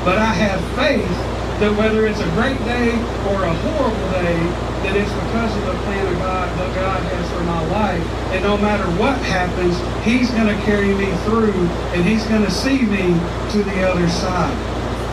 But 0.04 0.18
I 0.18 0.34
have 0.34 0.60
faith 0.76 1.41
that 1.62 1.78
whether 1.78 2.08
it's 2.08 2.20
a 2.20 2.32
great 2.34 2.58
day 2.66 2.90
or 3.30 3.46
a 3.46 3.54
horrible 3.54 4.08
day, 4.18 4.34
that 4.82 4.98
it's 4.98 5.14
because 5.14 5.54
of 5.62 5.64
the 5.70 5.78
plan 5.86 6.08
of 6.10 6.18
God 6.18 6.50
that 6.58 6.74
God 6.74 7.00
has 7.14 7.26
for 7.38 7.44
my 7.46 7.62
life. 7.70 8.02
And 8.34 8.42
no 8.42 8.58
matter 8.58 8.90
what 8.98 9.14
happens, 9.30 9.78
He's 10.02 10.32
going 10.32 10.50
to 10.50 10.58
carry 10.66 10.90
me 10.98 11.14
through 11.22 11.54
and 11.94 12.02
He's 12.02 12.26
going 12.26 12.42
to 12.42 12.50
see 12.50 12.82
me 12.82 13.14
to 13.54 13.62
the 13.62 13.78
other 13.86 14.10
side. 14.10 14.58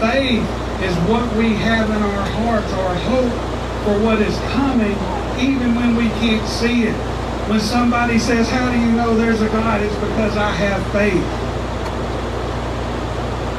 Faith 0.01 0.41
is 0.81 0.97
what 1.05 1.29
we 1.37 1.53
have 1.53 1.91
in 1.91 2.01
our 2.01 2.25
hearts, 2.41 2.73
our 2.73 2.97
hope 3.13 3.35
for 3.85 4.01
what 4.01 4.17
is 4.25 4.33
coming 4.57 4.97
even 5.37 5.77
when 5.77 5.97
we 5.97 6.09
can't 6.17 6.49
see 6.49 6.85
it. 6.89 6.97
When 7.53 7.61
somebody 7.61 8.19
says, 8.19 8.49
how 8.49 8.73
do 8.73 8.79
you 8.81 8.93
know 8.93 9.15
there's 9.15 9.43
a 9.43 9.49
God? 9.49 9.83
It's 9.83 9.95
because 9.97 10.37
I 10.39 10.49
have 10.49 10.81
faith. 10.97 11.48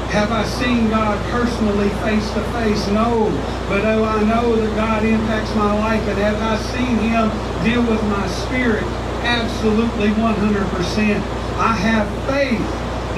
Have 0.09 0.31
I 0.31 0.43
seen 0.43 0.89
God 0.89 1.21
personally 1.29 1.89
face 2.01 2.25
to 2.33 2.41
face? 2.57 2.87
No. 2.89 3.29
But 3.69 3.85
oh, 3.85 4.03
I 4.03 4.23
know 4.23 4.55
that 4.55 4.75
God 4.75 5.05
impacts 5.05 5.53
my 5.53 5.71
life. 5.71 6.01
And 6.09 6.17
have 6.17 6.41
I 6.41 6.57
seen 6.73 6.97
him 6.97 7.29
deal 7.63 7.85
with 7.85 8.01
my 8.09 8.25
spirit? 8.25 8.83
Absolutely 9.21 10.09
100%. 10.09 11.21
I 11.61 11.73
have 11.77 12.09
faith 12.25 12.65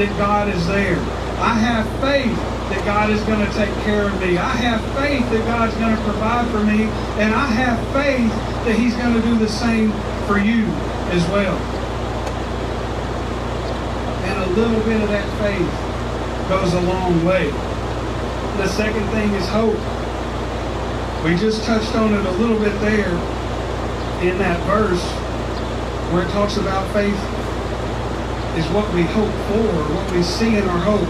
that 0.03 0.11
God 0.17 0.49
is 0.49 0.67
there. 0.67 0.99
I 1.39 1.55
have 1.55 1.87
faith 2.03 2.35
that 2.75 2.83
God 2.83 3.09
is 3.09 3.23
going 3.23 3.39
to 3.39 3.51
take 3.53 3.73
care 3.85 4.07
of 4.07 4.19
me. 4.19 4.37
I 4.37 4.51
have 4.59 4.81
faith 4.99 5.23
that 5.31 5.47
God's 5.47 5.73
going 5.77 5.95
to 5.95 6.03
provide 6.03 6.51
for 6.51 6.59
me. 6.59 6.91
And 7.23 7.33
I 7.33 7.47
have 7.47 7.79
faith 7.95 8.29
that 8.67 8.75
he's 8.75 8.95
going 8.97 9.13
to 9.15 9.21
do 9.21 9.39
the 9.39 9.47
same 9.47 9.93
for 10.27 10.39
you 10.39 10.67
as 11.15 11.23
well. 11.31 11.55
And 14.27 14.43
a 14.43 14.53
little 14.59 14.83
bit 14.83 15.01
of 15.01 15.07
that 15.07 15.25
faith 15.39 15.90
goes 16.51 16.73
a 16.73 16.81
long 16.81 17.23
way. 17.23 17.49
The 18.57 18.67
second 18.67 19.07
thing 19.11 19.31
is 19.35 19.47
hope. 19.47 19.79
We 21.23 21.37
just 21.37 21.63
touched 21.63 21.95
on 21.95 22.13
it 22.13 22.25
a 22.25 22.31
little 22.31 22.59
bit 22.59 22.77
there 22.81 23.13
in 24.21 24.37
that 24.39 24.59
verse 24.67 25.01
where 26.11 26.23
it 26.23 26.31
talks 26.31 26.57
about 26.57 26.91
faith 26.91 27.15
is 28.59 28.67
what 28.73 28.93
we 28.93 29.03
hope 29.03 29.31
for, 29.47 29.95
what 29.95 30.11
we 30.11 30.21
see 30.23 30.57
in 30.57 30.67
our 30.67 30.79
hope. 30.79 31.07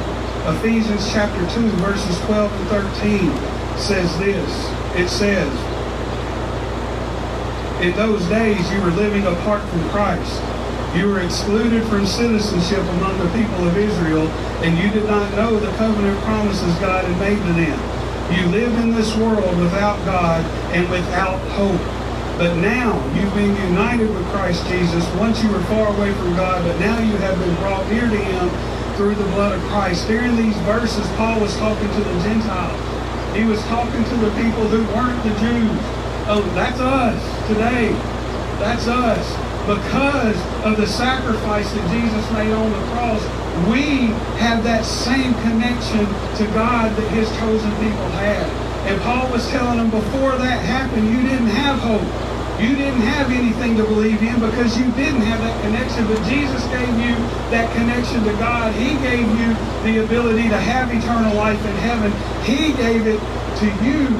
Ephesians 0.57 1.11
chapter 1.11 1.41
2, 1.59 1.69
verses 1.81 2.19
12 2.25 2.53
and 2.53 2.67
13 2.69 3.79
says 3.79 4.15
this. 4.19 4.69
It 4.93 5.09
says, 5.09 5.51
In 7.81 7.95
those 7.95 8.23
days 8.29 8.71
you 8.71 8.79
were 8.81 8.91
living 8.91 9.25
apart 9.25 9.67
from 9.69 9.89
Christ. 9.89 10.50
You 10.95 11.07
were 11.07 11.21
excluded 11.21 11.87
from 11.87 12.05
citizenship 12.05 12.83
among 12.99 13.17
the 13.17 13.31
people 13.31 13.65
of 13.65 13.77
Israel, 13.77 14.27
and 14.59 14.77
you 14.77 14.91
did 14.91 15.07
not 15.07 15.31
know 15.35 15.57
the 15.57 15.71
covenant 15.77 16.19
promises 16.27 16.75
God 16.83 17.05
had 17.05 17.17
made 17.17 17.39
to 17.39 17.53
them. 17.55 17.79
You 18.35 18.45
live 18.51 18.77
in 18.79 18.91
this 18.93 19.15
world 19.15 19.57
without 19.57 20.03
God 20.03 20.43
and 20.75 20.89
without 20.91 21.39
hope. 21.55 21.79
But 22.37 22.55
now 22.59 22.91
you've 23.15 23.33
been 23.33 23.55
united 23.71 24.09
with 24.09 24.25
Christ 24.35 24.67
Jesus. 24.67 25.07
Once 25.15 25.41
you 25.41 25.49
were 25.51 25.63
far 25.71 25.95
away 25.95 26.11
from 26.11 26.35
God, 26.35 26.63
but 26.65 26.77
now 26.79 26.99
you 26.99 27.15
have 27.23 27.39
been 27.39 27.55
brought 27.55 27.87
near 27.87 28.09
to 28.09 28.17
Him 28.17 28.49
through 28.97 29.15
the 29.15 29.31
blood 29.31 29.55
of 29.55 29.63
Christ. 29.71 30.07
During 30.07 30.35
these 30.35 30.57
verses, 30.67 31.07
Paul 31.15 31.39
was 31.39 31.55
talking 31.55 31.87
to 31.87 32.03
the 32.03 32.19
Gentiles. 32.19 33.35
He 33.35 33.45
was 33.45 33.63
talking 33.71 34.03
to 34.03 34.15
the 34.17 34.31
people 34.35 34.67
who 34.67 34.83
weren't 34.91 35.23
the 35.23 35.31
Jews. 35.39 35.79
Oh, 36.27 36.43
that's 36.53 36.79
us 36.81 37.47
today. 37.47 37.93
That's 38.59 38.87
us. 38.87 39.50
Because 39.67 40.37
of 40.65 40.77
the 40.77 40.87
sacrifice 40.87 41.69
that 41.71 41.85
Jesus 41.93 42.25
made 42.33 42.51
on 42.51 42.71
the 42.71 42.83
cross, 42.91 43.21
we 43.69 44.09
have 44.41 44.63
that 44.63 44.83
same 44.83 45.33
connection 45.45 46.05
to 46.41 46.45
God 46.53 46.89
that 46.95 47.07
his 47.13 47.29
chosen 47.37 47.69
people 47.77 48.09
had. 48.17 48.41
And 48.89 48.99
Paul 49.01 49.29
was 49.31 49.47
telling 49.49 49.77
them 49.77 49.91
before 49.91 50.33
that 50.37 50.65
happened, 50.65 51.07
you 51.07 51.21
didn't 51.21 51.53
have 51.53 51.77
hope. 51.77 52.01
You 52.57 52.75
didn't 52.75 53.01
have 53.01 53.31
anything 53.31 53.77
to 53.77 53.83
believe 53.83 54.21
in 54.21 54.39
because 54.39 54.77
you 54.77 54.85
didn't 54.93 55.21
have 55.21 55.41
that 55.41 55.57
connection, 55.61 56.05
but 56.05 56.21
Jesus 56.29 56.61
gave 56.69 56.93
you 56.97 57.13
that 57.49 57.69
connection 57.73 58.23
to 58.23 58.33
God. 58.41 58.73
He 58.73 58.97
gave 59.01 59.25
you 59.37 59.53
the 59.81 60.05
ability 60.05 60.49
to 60.49 60.57
have 60.57 60.93
eternal 60.93 61.33
life 61.35 61.63
in 61.65 61.75
heaven. 61.81 62.11
He 62.45 62.73
gave 62.73 63.05
it 63.05 63.21
to 63.61 63.67
you 63.85 64.13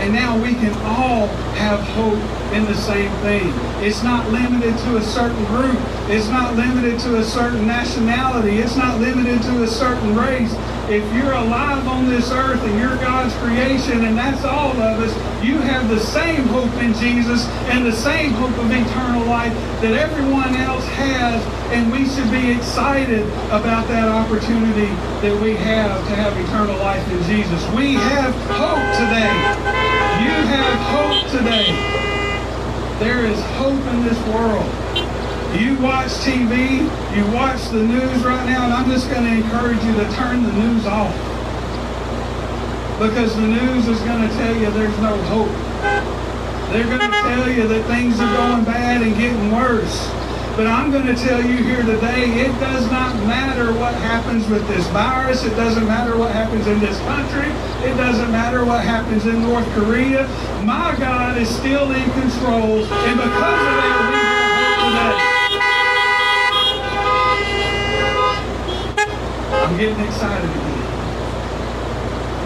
and 0.00 0.12
now 0.12 0.36
we 0.40 0.54
can 0.54 0.72
all 0.84 1.26
have 1.56 1.80
hope 1.80 2.20
in 2.52 2.64
the 2.66 2.74
same 2.74 3.10
thing. 3.22 3.52
It's 3.84 4.02
not 4.02 4.30
limited 4.30 4.76
to 4.78 4.96
a 4.96 5.02
certain 5.02 5.44
group. 5.46 5.78
It's 6.08 6.28
not 6.28 6.54
limited 6.54 7.00
to 7.00 7.16
a 7.16 7.24
certain 7.24 7.66
nationality. 7.66 8.58
It's 8.58 8.76
not 8.76 9.00
limited 9.00 9.42
to 9.42 9.62
a 9.62 9.66
certain 9.66 10.16
race. 10.16 10.54
If 10.88 11.02
you're 11.14 11.32
alive 11.32 11.88
on 11.88 12.06
this 12.06 12.30
earth 12.30 12.62
and 12.62 12.78
you're 12.78 12.96
God's 12.98 13.34
creation, 13.42 14.04
and 14.04 14.16
that's 14.16 14.44
all 14.44 14.70
of 14.70 15.00
us, 15.02 15.44
you 15.44 15.58
have 15.58 15.88
the 15.88 15.98
same 15.98 16.46
hope 16.46 16.72
in 16.74 16.94
Jesus 16.94 17.44
and 17.74 17.84
the 17.84 17.90
same 17.90 18.30
hope 18.30 18.56
of 18.56 18.70
eternal 18.70 19.26
life 19.26 19.52
that 19.82 19.94
everyone 19.98 20.54
else 20.54 20.86
has, 20.94 21.42
and 21.74 21.90
we 21.90 22.06
should 22.06 22.30
be 22.30 22.52
excited 22.52 23.26
about 23.50 23.88
that 23.88 24.06
opportunity 24.06 24.86
that 25.26 25.34
we 25.42 25.56
have 25.56 26.06
to 26.06 26.14
have 26.14 26.38
eternal 26.38 26.78
life 26.78 27.02
in 27.10 27.20
Jesus. 27.24 27.58
We 27.74 27.94
have 27.94 28.32
hope 28.46 28.86
today. 28.94 29.34
You 30.22 30.38
have 30.54 30.78
hope 30.86 31.26
today. 31.34 31.74
There 33.02 33.26
is 33.26 33.42
hope 33.58 33.82
in 33.90 34.04
this 34.06 34.18
world. 34.30 34.70
You 35.56 35.72
watch 35.80 36.12
TV, 36.20 36.84
you 37.16 37.24
watch 37.32 37.70
the 37.70 37.82
news 37.82 38.22
right 38.24 38.44
now, 38.44 38.64
and 38.64 38.74
I'm 38.74 38.90
just 38.90 39.08
going 39.08 39.24
to 39.24 39.32
encourage 39.32 39.82
you 39.84 39.94
to 39.94 40.04
turn 40.12 40.42
the 40.42 40.52
news 40.52 40.84
off. 40.84 41.16
Because 43.00 43.34
the 43.34 43.46
news 43.48 43.88
is 43.88 43.98
going 44.00 44.20
to 44.20 44.34
tell 44.36 44.54
you 44.54 44.70
there's 44.72 44.98
no 45.00 45.16
hope. 45.32 45.48
They're 46.72 46.84
going 46.84 47.00
to 47.00 47.20
tell 47.24 47.50
you 47.50 47.66
that 47.68 47.86
things 47.86 48.20
are 48.20 48.36
going 48.36 48.64
bad 48.64 49.00
and 49.00 49.16
getting 49.16 49.50
worse. 49.50 49.96
But 50.56 50.66
I'm 50.66 50.90
going 50.90 51.06
to 51.06 51.16
tell 51.16 51.40
you 51.40 51.56
here 51.64 51.82
today, 51.82 52.32
it 52.44 52.52
does 52.60 52.90
not 52.90 53.16
matter 53.24 53.72
what 53.72 53.94
happens 53.94 54.46
with 54.48 54.66
this 54.68 54.86
virus. 54.88 55.42
It 55.44 55.56
doesn't 55.56 55.86
matter 55.86 56.18
what 56.18 56.32
happens 56.32 56.66
in 56.66 56.80
this 56.80 56.98
country. 57.00 57.48
It 57.88 57.96
doesn't 57.96 58.30
matter 58.30 58.62
what 58.66 58.84
happens 58.84 59.24
in 59.24 59.40
North 59.40 59.66
Korea. 59.72 60.28
My 60.64 60.94
God 60.98 61.38
is 61.38 61.48
still 61.48 61.90
in 61.92 62.10
control. 62.12 62.84
And 62.84 63.16
because 63.16 63.60
of 63.64 63.76
that, 63.80 64.10
we 64.12 64.20
have 64.20 64.52
hope 64.52 65.16
today. 65.16 65.36
I'm 69.66 69.74
getting 69.76 69.98
excited 69.98 70.48
again. 70.48 70.86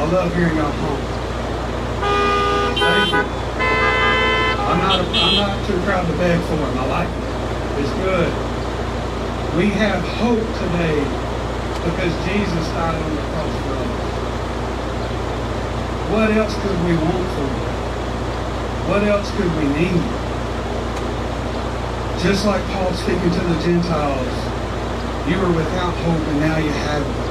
I 0.00 0.08
love 0.08 0.34
hearing 0.34 0.56
y'all 0.56 0.72
home. 0.72 1.04
Thank 2.80 3.12
you. 3.12 3.20
I'm 4.64 4.80
not, 4.80 5.04
I'm 5.04 5.36
not 5.36 5.60
too 5.68 5.76
proud 5.84 6.08
to 6.08 6.16
beg 6.16 6.40
for 6.48 6.56
him. 6.56 6.78
I 6.80 6.86
like 6.88 7.12
it. 7.12 7.84
It's 7.84 7.92
good. 8.00 8.32
We 9.52 9.68
have 9.76 10.00
hope 10.16 10.40
today 10.40 10.96
because 11.84 12.08
Jesus 12.24 12.64
died 12.72 12.96
on 12.96 13.12
the 13.12 13.20
cross 13.36 13.52
for 13.68 13.76
us. 13.84 14.00
What 16.08 16.32
else 16.32 16.56
could 16.56 16.80
we 16.88 16.96
want 17.04 17.28
for 17.36 17.44
him? 17.52 17.68
What 18.88 19.04
else 19.04 19.28
could 19.36 19.52
we 19.60 19.68
need? 19.76 20.00
Just 22.24 22.46
like 22.46 22.64
Paul 22.72 22.94
speaking 22.94 23.28
to 23.28 23.40
the 23.44 23.60
Gentiles, 23.60 24.49
you 25.28 25.38
were 25.38 25.52
without 25.52 25.92
hope 25.92 26.26
and 26.28 26.40
now 26.40 26.56
you 26.56 26.70
have 26.70 27.02
it. 27.02 27.30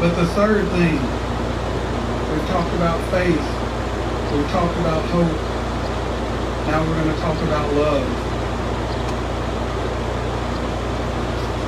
But 0.00 0.14
the 0.16 0.26
third 0.34 0.66
thing, 0.72 0.96
we've 2.32 2.48
talked 2.48 2.74
about 2.74 3.00
faith, 3.10 3.44
we've 4.32 4.50
talked 4.50 4.76
about 4.80 5.04
hope, 5.10 5.36
now 6.68 6.80
we're 6.80 7.02
going 7.02 7.14
to 7.14 7.20
talk 7.20 7.36
about 7.42 7.72
love. 7.74 8.06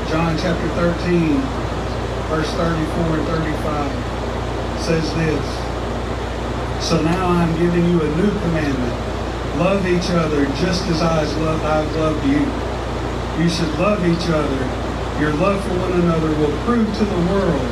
John 0.09 0.37
chapter 0.39 0.69
13, 0.69 1.41
verse 2.29 2.51
34 2.53 3.19
and 3.19 3.27
35 3.29 4.83
says 4.83 5.15
this. 5.15 5.47
So 6.89 7.03
now 7.03 7.29
I'm 7.29 7.53
giving 7.59 7.85
you 7.91 8.01
a 8.01 8.09
new 8.17 8.31
commandment. 8.31 9.59
Love 9.59 9.87
each 9.87 10.11
other 10.11 10.47
just 10.61 10.85
as 10.89 11.03
I 11.03 11.25
have 11.25 11.97
loved 11.97 12.25
you. 12.27 12.66
You 13.37 13.51
should 13.51 13.69
love 13.77 14.01
each 14.01 14.33
other. 14.33 14.63
Your 15.21 15.33
love 15.37 15.61
for 15.61 15.77
one 15.77 15.93
another 15.93 16.33
will 16.41 16.57
prove 16.65 16.89
to 16.89 17.05
the 17.05 17.21
world 17.29 17.69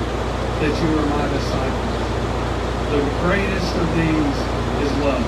that 0.61 0.69
you 0.77 0.89
are 0.93 1.09
my 1.09 1.25
disciples. 1.33 2.05
The 2.93 3.01
greatest 3.25 3.73
of 3.73 3.89
these 3.97 4.37
is 4.85 4.93
love. 5.01 5.25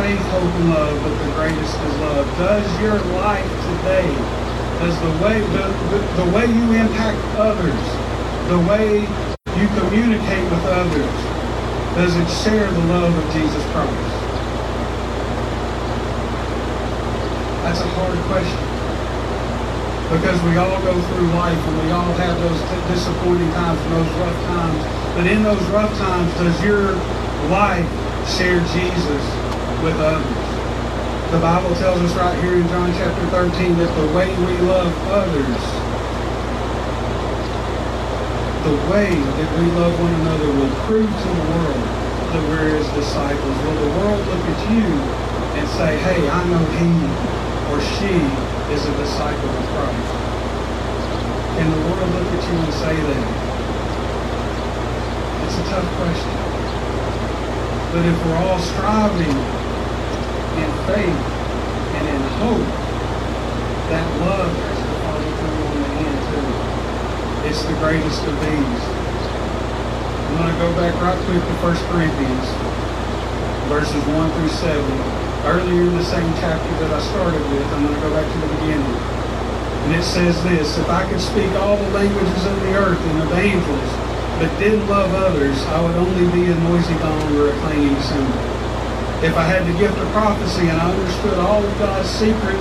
Faith, 0.00 0.24
hope, 0.32 0.48
and 0.56 0.70
love, 0.72 0.96
but 1.04 1.12
the 1.20 1.30
greatest 1.36 1.76
is 1.76 1.94
love. 2.00 2.24
Does 2.40 2.64
your 2.80 2.96
life 3.20 3.44
today, 3.44 4.08
does 4.80 4.96
the 4.96 5.12
way 5.20 5.36
the, 5.52 5.66
the, 6.24 6.28
way 6.32 6.48
you 6.48 6.64
impact 6.72 7.20
others, 7.36 7.84
the 8.48 8.60
way 8.64 9.04
you 9.04 9.66
communicate 9.84 10.44
with 10.48 10.64
others, 10.64 11.12
does 11.92 12.16
it 12.16 12.28
share 12.40 12.72
the 12.72 12.84
love 12.88 13.12
of 13.12 13.26
Jesus 13.36 13.64
Christ? 13.68 14.16
That's 17.68 17.80
a 17.84 17.88
hard 18.00 18.18
question. 18.32 18.83
Because 20.12 20.40
we 20.44 20.56
all 20.56 20.80
go 20.82 20.92
through 20.92 21.28
life 21.32 21.56
and 21.56 21.76
we 21.84 21.90
all 21.90 22.12
have 22.20 22.36
those 22.40 22.60
disappointing 22.92 23.50
times 23.52 23.80
and 23.80 23.92
those 23.92 24.12
rough 24.20 24.40
times. 24.46 24.80
But 25.16 25.26
in 25.26 25.42
those 25.42 25.62
rough 25.70 25.92
times, 25.98 26.32
does 26.34 26.56
your 26.62 26.92
life 27.48 27.88
share 28.36 28.60
Jesus 28.76 29.24
with 29.82 29.96
others? 30.00 30.44
The 31.32 31.40
Bible 31.40 31.74
tells 31.76 32.00
us 32.00 32.14
right 32.14 32.38
here 32.44 32.54
in 32.54 32.68
John 32.68 32.92
chapter 32.92 33.26
13 33.28 33.78
that 33.78 33.90
the 33.96 34.14
way 34.14 34.28
we 34.28 34.56
love 34.68 34.92
others 35.08 35.84
the 38.64 38.72
way 38.88 39.12
that 39.12 39.50
we 39.60 39.66
love 39.76 39.92
one 40.00 40.14
another 40.24 40.48
will 40.48 40.72
prove 40.88 41.04
to 41.04 41.28
the 41.28 41.44
world 41.52 41.84
that 42.32 42.42
we're 42.48 42.80
his 42.80 42.88
disciples. 42.96 43.56
Will 43.60 43.76
the 43.76 43.92
world 44.00 44.24
look 44.24 44.40
at 44.40 44.60
you 44.72 44.88
and 45.60 45.68
say, 45.76 46.00
hey, 46.00 46.24
I 46.32 46.40
know 46.48 46.64
he 46.80 46.88
or 47.68 47.78
she 48.00 48.16
is 48.74 48.86
a 48.86 48.96
disciple 48.98 49.54
of 49.54 49.66
Christ? 49.70 50.10
Can 51.54 51.70
the 51.70 51.78
world 51.86 52.10
look 52.10 52.26
at 52.26 52.42
you 52.42 52.58
and 52.58 52.74
say 52.74 52.96
that? 52.98 53.26
It's 55.46 55.58
a 55.62 55.64
tough 55.70 55.86
question. 55.94 56.34
But 57.94 58.02
if 58.02 58.18
we're 58.26 58.34
all 58.42 58.58
striving 58.58 59.38
in 60.58 60.70
faith 60.90 61.22
and 61.94 62.04
in 62.18 62.22
hope, 62.42 62.66
that 63.94 64.06
love 64.26 64.50
has 64.50 64.78
the 64.82 64.94
follow 65.06 65.22
through 65.22 65.70
on 65.70 65.78
the 65.78 65.94
end 66.10 66.18
too. 66.34 66.50
It's 67.46 67.62
the 67.62 67.78
greatest 67.78 68.26
of 68.26 68.34
these. 68.42 68.82
I'm 70.18 70.34
going 70.34 70.50
to 70.50 70.58
go 70.58 70.74
back 70.74 70.98
right 70.98 71.20
quick 71.30 71.38
to 71.38 71.54
1 71.62 71.78
Corinthians, 71.94 72.48
verses 73.70 74.02
1 74.02 74.32
through 74.34 74.48
7. 74.50 75.23
Earlier 75.44 75.84
in 75.84 75.94
the 75.94 76.04
same 76.04 76.32
chapter 76.40 76.72
that 76.80 76.88
I 76.88 77.00
started 77.04 77.40
with, 77.52 77.68
I'm 77.76 77.84
going 77.84 77.94
to 77.94 78.00
go 78.00 78.10
back 78.16 78.24
to 78.24 78.38
the 78.40 78.50
beginning. 78.56 78.96
And 79.84 79.92
it 79.92 80.02
says 80.02 80.40
this, 80.44 80.78
If 80.78 80.88
I 80.88 81.04
could 81.04 81.20
speak 81.20 81.52
all 81.60 81.76
the 81.76 81.90
languages 81.92 82.42
of 82.48 82.56
the 82.64 82.72
earth 82.80 83.00
and 83.00 83.22
of 83.22 83.32
angels, 83.36 83.90
but 84.40 84.48
didn't 84.58 84.88
love 84.88 85.12
others, 85.12 85.60
I 85.68 85.84
would 85.84 85.96
only 86.00 86.26
be 86.32 86.48
a 86.48 86.56
noisy 86.64 86.96
gong 86.96 87.36
or 87.36 87.52
a 87.52 87.56
clanging 87.60 88.00
cymbal. 88.00 88.40
If 89.20 89.36
I 89.36 89.44
had 89.44 89.68
the 89.68 89.76
gift 89.78 89.96
of 90.00 90.08
prophecy 90.16 90.68
and 90.68 90.80
I 90.80 90.88
understood 90.90 91.38
all 91.38 91.60
of 91.60 91.72
God's 91.78 92.08
secret 92.08 92.56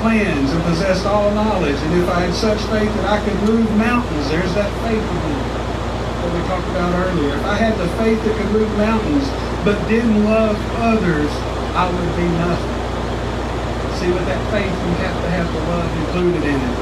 plans 0.00 0.50
and 0.50 0.62
possessed 0.64 1.06
all 1.06 1.30
knowledge. 1.30 1.76
And 1.76 2.02
if 2.02 2.08
I 2.08 2.26
had 2.26 2.34
such 2.34 2.58
faith 2.72 2.88
that 2.88 3.06
I 3.06 3.18
could 3.22 3.36
move 3.46 3.70
mountains, 3.76 4.28
there's 4.28 4.52
that 4.54 4.72
faith 4.82 4.98
again 4.98 5.44
that 6.20 6.30
we 6.34 6.40
talked 6.48 6.68
about 6.72 6.92
earlier. 7.06 7.36
If 7.36 7.44
I 7.44 7.56
had 7.56 7.76
the 7.78 7.88
faith 8.00 8.18
that 8.24 8.34
could 8.36 8.52
move 8.52 8.70
mountains, 8.76 9.28
but 9.64 9.76
didn't 9.88 10.24
love 10.24 10.56
others, 10.80 11.30
I 11.74 11.86
would 11.86 12.12
be 12.18 12.26
nothing. 12.40 12.76
See, 14.02 14.10
with 14.10 14.26
that 14.26 14.42
faith, 14.50 14.72
you 14.72 14.92
have 15.06 15.16
to 15.22 15.28
have 15.30 15.46
the 15.52 15.60
love 15.70 15.90
included 16.02 16.42
in 16.42 16.56
it. 16.56 16.76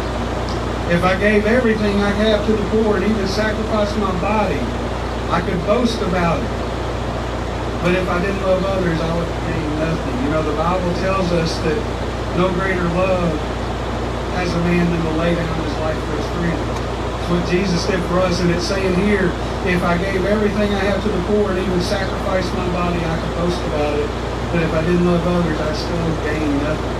If 0.89 1.05
I 1.05 1.19
gave 1.21 1.45
everything 1.45 2.01
I 2.01 2.09
have 2.25 2.47
to 2.47 2.53
the 2.57 2.65
poor 2.71 2.97
and 2.97 3.05
even 3.05 3.29
sacrificed 3.29 3.99
my 3.99 4.15
body, 4.25 4.57
I 5.29 5.45
could 5.45 5.61
boast 5.69 6.01
about 6.01 6.41
it. 6.41 6.53
But 7.85 7.93
if 7.95 8.09
I 8.09 8.25
didn't 8.25 8.41
love 8.41 8.65
others, 8.65 8.97
I 8.97 9.13
would 9.13 9.29
gain 9.45 9.69
nothing. 9.77 10.17
You 10.25 10.31
know, 10.33 10.43
the 10.43 10.57
Bible 10.57 10.89
tells 11.05 11.29
us 11.37 11.53
that 11.69 11.79
no 12.41 12.49
greater 12.57 12.89
love 12.97 13.37
has 14.41 14.49
a 14.55 14.61
man 14.65 14.89
than 14.89 15.03
to 15.05 15.13
lay 15.21 15.35
down 15.35 15.55
his 15.63 15.77
life 15.85 15.99
for 16.09 16.17
his 16.17 16.29
friend. 16.39 16.61
It's 17.21 17.29
what 17.29 17.45
Jesus 17.51 17.85
did 17.85 18.01
for 18.09 18.25
us, 18.25 18.41
and 18.41 18.51
it's 18.51 18.67
saying 18.67 18.95
here, 19.05 19.29
if 19.69 19.83
I 19.83 19.99
gave 19.99 20.25
everything 20.25 20.73
I 20.73 20.85
have 20.89 21.03
to 21.03 21.09
the 21.11 21.23
poor 21.29 21.51
and 21.51 21.59
even 21.61 21.81
sacrificed 21.83 22.55
my 22.55 22.67
body, 22.73 23.05
I 23.05 23.15
could 23.21 23.35
boast 23.37 23.61
about 23.69 23.99
it. 23.99 24.28
But 24.53 24.63
if 24.63 24.73
I 24.73 24.81
didn't 24.83 25.05
love 25.05 25.27
others, 25.27 25.61
I'd 25.61 25.77
still 25.77 26.09
gain 26.25 26.57
nothing. 26.65 26.99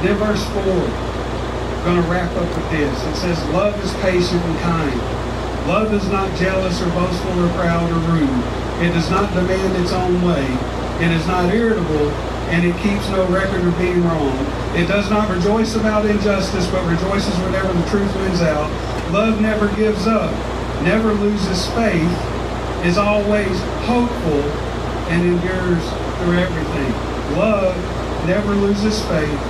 Then 0.00 0.16
verse 0.16 0.44
4, 0.56 0.62
I'm 0.62 1.84
going 1.84 2.02
to 2.02 2.08
wrap 2.08 2.32
up 2.36 2.48
with 2.48 2.70
this. 2.70 2.96
It 3.04 3.16
says, 3.16 3.38
Love 3.52 3.76
is 3.84 3.92
patient 4.00 4.40
and 4.40 4.58
kind. 4.60 5.00
Love 5.68 5.92
is 5.92 6.08
not 6.08 6.34
jealous 6.38 6.80
or 6.80 6.88
boastful 6.90 7.44
or 7.44 7.52
proud 7.60 7.90
or 7.92 8.00
rude. 8.12 8.44
It 8.80 8.92
does 8.92 9.10
not 9.10 9.32
demand 9.34 9.76
its 9.76 9.92
own 9.92 10.22
way. 10.22 10.44
It 11.04 11.12
is 11.12 11.26
not 11.26 11.52
irritable 11.52 12.10
and 12.50 12.66
it 12.66 12.76
keeps 12.82 13.08
no 13.10 13.24
record 13.28 13.62
of 13.62 13.78
being 13.78 14.02
wrong. 14.02 14.34
It 14.74 14.88
does 14.88 15.08
not 15.08 15.30
rejoice 15.30 15.76
about 15.76 16.04
injustice, 16.04 16.66
but 16.66 16.84
rejoices 16.84 17.36
whenever 17.38 17.72
the 17.72 17.88
truth 17.88 18.12
wins 18.16 18.40
out. 18.40 18.68
Love 19.12 19.40
never 19.40 19.68
gives 19.76 20.06
up, 20.08 20.32
never 20.82 21.12
loses 21.12 21.68
faith, 21.74 22.10
is 22.84 22.98
always 22.98 23.56
hopeful, 23.86 24.42
and 25.12 25.22
endures 25.24 25.84
through 26.20 26.38
everything. 26.38 26.92
Love 27.36 27.76
never 28.26 28.54
loses 28.54 29.00
faith. 29.06 29.40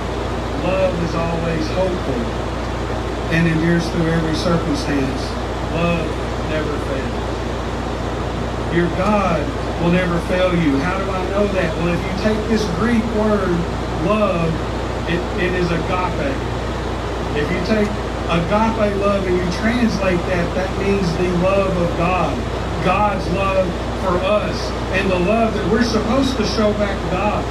Love 0.63 0.93
is 1.03 1.15
always 1.15 1.67
hopeful 1.75 2.21
and 3.35 3.47
endures 3.47 3.87
through 3.89 4.07
every 4.07 4.35
circumstance. 4.35 5.21
Love 5.75 6.07
never 6.49 6.71
fails. 6.87 7.31
Your 8.75 8.87
God 8.95 9.41
will 9.81 9.91
never 9.91 10.19
fail 10.27 10.53
you. 10.55 10.77
How 10.79 10.97
do 10.97 11.09
I 11.09 11.29
know 11.31 11.47
that? 11.47 11.75
Well, 11.77 11.91
if 11.91 11.99
you 11.99 12.23
take 12.23 12.39
this 12.47 12.63
Greek 12.79 13.03
word, 13.15 13.51
love, 14.07 14.51
it, 15.09 15.19
it 15.43 15.51
is 15.59 15.67
agape. 15.71 16.35
If 17.35 17.47
you 17.51 17.59
take 17.67 17.89
agape 18.31 18.95
love 19.03 19.25
and 19.27 19.35
you 19.35 19.47
translate 19.59 20.19
that, 20.31 20.55
that 20.55 20.71
means 20.79 21.07
the 21.17 21.29
love 21.43 21.75
of 21.75 21.97
God. 21.97 22.35
God's 22.85 23.27
love 23.31 23.67
for 24.01 24.17
us 24.25 24.57
and 24.97 25.09
the 25.09 25.19
love 25.19 25.53
that 25.53 25.71
we're 25.71 25.83
supposed 25.83 26.35
to 26.37 26.45
show 26.45 26.73
back 26.73 26.97
to 26.97 27.09
God. 27.13 27.43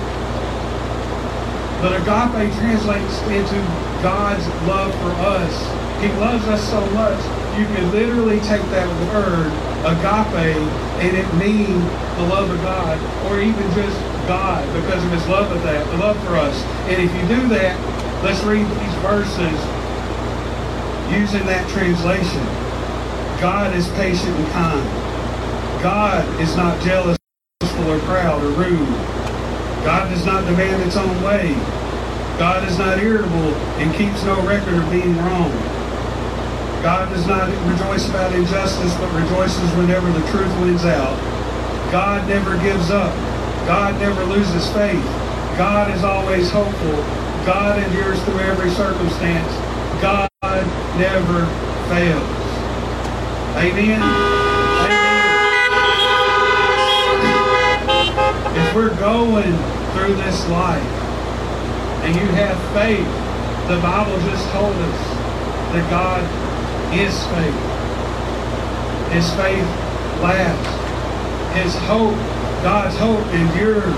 But 1.81 1.97
agape 1.97 2.53
translates 2.59 3.23
into 3.31 3.59
God's 4.03 4.47
love 4.67 4.93
for 5.01 5.13
us. 5.25 5.55
He 6.03 6.09
loves 6.21 6.45
us 6.47 6.63
so 6.69 6.85
much, 6.93 7.19
you 7.59 7.65
can 7.67 7.91
literally 7.93 8.41
take 8.41 8.63
that 8.73 8.89
word 9.13 9.49
agape 9.85 10.57
and 11.01 11.17
it 11.17 11.29
mean 11.35 11.81
the 12.17 12.27
love 12.29 12.51
of 12.51 12.61
God 12.63 12.99
or 13.31 13.41
even 13.41 13.63
just 13.73 13.97
God 14.29 14.65
because 14.75 15.03
of 15.05 15.11
his 15.11 15.27
love 15.29 15.51
of 15.51 15.63
that, 15.63 15.87
the 15.91 15.97
love 15.97 16.17
for 16.25 16.37
us. 16.37 16.63
And 16.89 17.03
if 17.03 17.11
you 17.15 17.37
do 17.37 17.49
that, 17.49 17.77
let's 18.23 18.43
read 18.45 18.67
these 18.67 18.97
verses 19.01 19.59
using 21.11 21.47
that 21.47 21.69
translation. 21.71 22.45
God 23.41 23.75
is 23.75 23.89
patient 23.97 24.37
and 24.37 24.47
kind. 24.53 25.00
God 25.83 26.41
is 26.41 26.55
not 26.57 26.83
jealous 26.83 27.17
boastful, 27.61 27.91
or 27.91 27.99
proud 28.01 28.43
or 28.43 28.51
rude. 28.53 28.89
God 29.85 30.11
does 30.11 30.27
not 30.27 30.45
demand 30.45 30.83
its 30.83 30.97
own 30.97 31.23
way. 31.23 31.55
God 32.39 32.69
is 32.69 32.79
not 32.79 32.99
irritable 32.99 33.55
and 33.81 33.95
keeps 33.97 34.23
no 34.25 34.41
record 34.47 34.75
of 34.75 34.91
being 34.91 35.17
wrong. 35.19 35.51
God 36.83 37.09
does 37.13 37.27
not 37.27 37.49
rejoice 37.69 38.09
about 38.09 38.35
injustice, 38.35 38.95
but 38.97 39.13
rejoices 39.13 39.71
whenever 39.77 40.11
the 40.13 40.21
truth 40.29 40.53
wins 40.61 40.85
out. 40.85 41.17
God 41.93 42.29
never 42.29 42.57
gives 42.63 42.91
up. 42.91 43.15
God 43.67 43.99
never 44.01 44.25
loses 44.25 44.71
faith. 44.73 45.05
God 45.57 45.91
is 45.97 46.05
always 46.05 46.51
hopeful. 46.51 46.97
God 47.45 47.83
endures 47.83 48.23
through 48.25 48.41
every 48.41 48.71
circumstance. 48.71 49.53
God 50.01 50.29
never 50.97 51.47
fails. 51.89 52.41
Amen. 53.57 54.01
Amen. 54.01 55.11
If 58.53 58.60
we're 58.75 58.97
going 58.97 59.57
through 59.93 60.15
this 60.15 60.49
life 60.49 61.01
and 62.03 62.15
you 62.15 62.27
have 62.35 62.57
faith, 62.73 63.05
the 63.69 63.81
Bible 63.83 64.17
just 64.31 64.49
told 64.53 64.75
us 64.75 65.01
that 65.73 65.91
God 65.91 66.23
is 66.95 67.13
faith. 67.29 69.13
His 69.13 69.29
faith 69.35 69.67
lasts. 70.23 70.81
His 71.59 71.75
hope, 71.87 72.15
God's 72.63 72.97
hope 72.97 73.27
endures. 73.35 73.95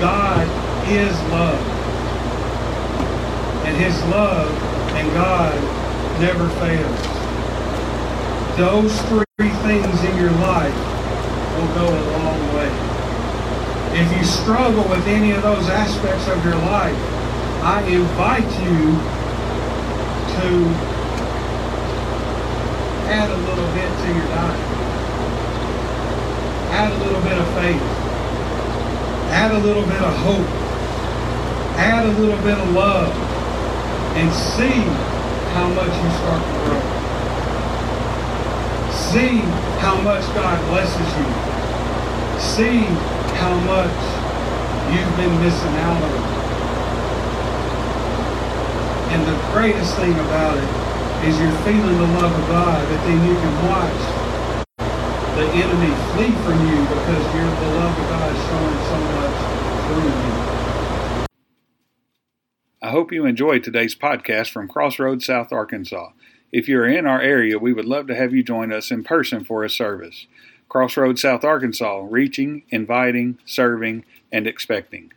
God 0.00 0.46
is 0.88 1.12
love. 1.30 1.60
And 3.66 3.76
his 3.76 4.00
love 4.04 4.50
and 4.94 5.12
God 5.12 5.54
never 6.20 6.48
fails. 6.60 7.18
Those 8.56 9.00
three 9.02 9.50
things 9.50 10.04
in 10.04 10.16
your 10.16 10.30
life 10.30 10.97
will 11.58 11.74
go 11.74 11.86
a 11.90 12.04
long 12.22 12.38
way. 12.54 12.70
If 13.98 14.16
you 14.16 14.24
struggle 14.24 14.86
with 14.88 15.06
any 15.08 15.32
of 15.32 15.42
those 15.42 15.68
aspects 15.68 16.28
of 16.28 16.44
your 16.44 16.54
life, 16.54 16.94
I 17.64 17.82
invite 17.82 18.46
you 18.62 18.94
to 20.38 20.48
add 23.10 23.30
a 23.30 23.36
little 23.36 23.66
bit 23.74 23.90
to 23.90 24.08
your 24.14 24.28
diet. 24.30 24.60
Add 26.70 26.92
a 26.92 26.98
little 27.04 27.22
bit 27.22 27.38
of 27.38 27.48
faith. 27.54 27.82
Add 29.34 29.52
a 29.52 29.58
little 29.58 29.82
bit 29.82 30.00
of 30.00 30.14
hope. 30.14 30.48
Add 31.76 32.06
a 32.06 32.20
little 32.20 32.40
bit 32.42 32.58
of 32.58 32.70
love. 32.70 33.12
And 34.14 34.32
see 34.32 34.82
how 35.54 35.68
much 35.70 35.86
you 35.86 36.10
start 36.18 36.42
to 36.44 36.52
grow. 36.64 36.97
See 39.08 39.40
how 39.80 39.96
much 40.02 40.20
God 40.36 40.60
blesses 40.68 41.08
you. 41.16 41.26
See 42.38 42.84
how 43.40 43.54
much 43.64 43.98
you've 44.92 45.16
been 45.16 45.32
missing 45.40 45.74
out 45.80 46.02
on. 46.02 46.12
And 49.08 49.24
the 49.26 49.36
greatest 49.52 49.96
thing 49.96 50.12
about 50.12 50.58
it 50.58 50.68
is 51.26 51.40
you're 51.40 51.58
feeling 51.64 51.96
the 51.96 52.10
love 52.20 52.32
of 52.38 52.48
God, 52.48 52.86
but 52.86 53.00
then 53.06 53.26
you 53.26 53.34
can 53.34 53.54
watch 53.66 54.00
the 55.36 55.46
enemy 55.56 55.92
flee 56.12 56.32
from 56.44 56.58
you 56.68 56.78
because 56.82 57.24
you're 57.34 57.48
the 57.48 57.70
love 57.80 57.96
of 57.96 58.06
God 58.12 58.32
showing 58.36 58.78
so 58.92 58.98
much 59.16 59.36
through 59.88 60.04
you. 60.04 61.26
I 62.82 62.90
hope 62.90 63.10
you 63.10 63.24
enjoyed 63.24 63.64
today's 63.64 63.94
podcast 63.94 64.50
from 64.50 64.68
Crossroads, 64.68 65.24
South 65.24 65.50
Arkansas. 65.50 66.10
If 66.50 66.68
you 66.68 66.80
are 66.80 66.86
in 66.86 67.06
our 67.06 67.20
area, 67.20 67.58
we 67.58 67.74
would 67.74 67.84
love 67.84 68.06
to 68.06 68.14
have 68.14 68.32
you 68.32 68.42
join 68.42 68.72
us 68.72 68.90
in 68.90 69.04
person 69.04 69.44
for 69.44 69.64
a 69.64 69.70
service. 69.70 70.26
Crossroads, 70.68 71.20
South 71.20 71.44
Arkansas, 71.44 72.06
reaching, 72.08 72.62
inviting, 72.70 73.38
serving, 73.44 74.04
and 74.32 74.46
expecting. 74.46 75.12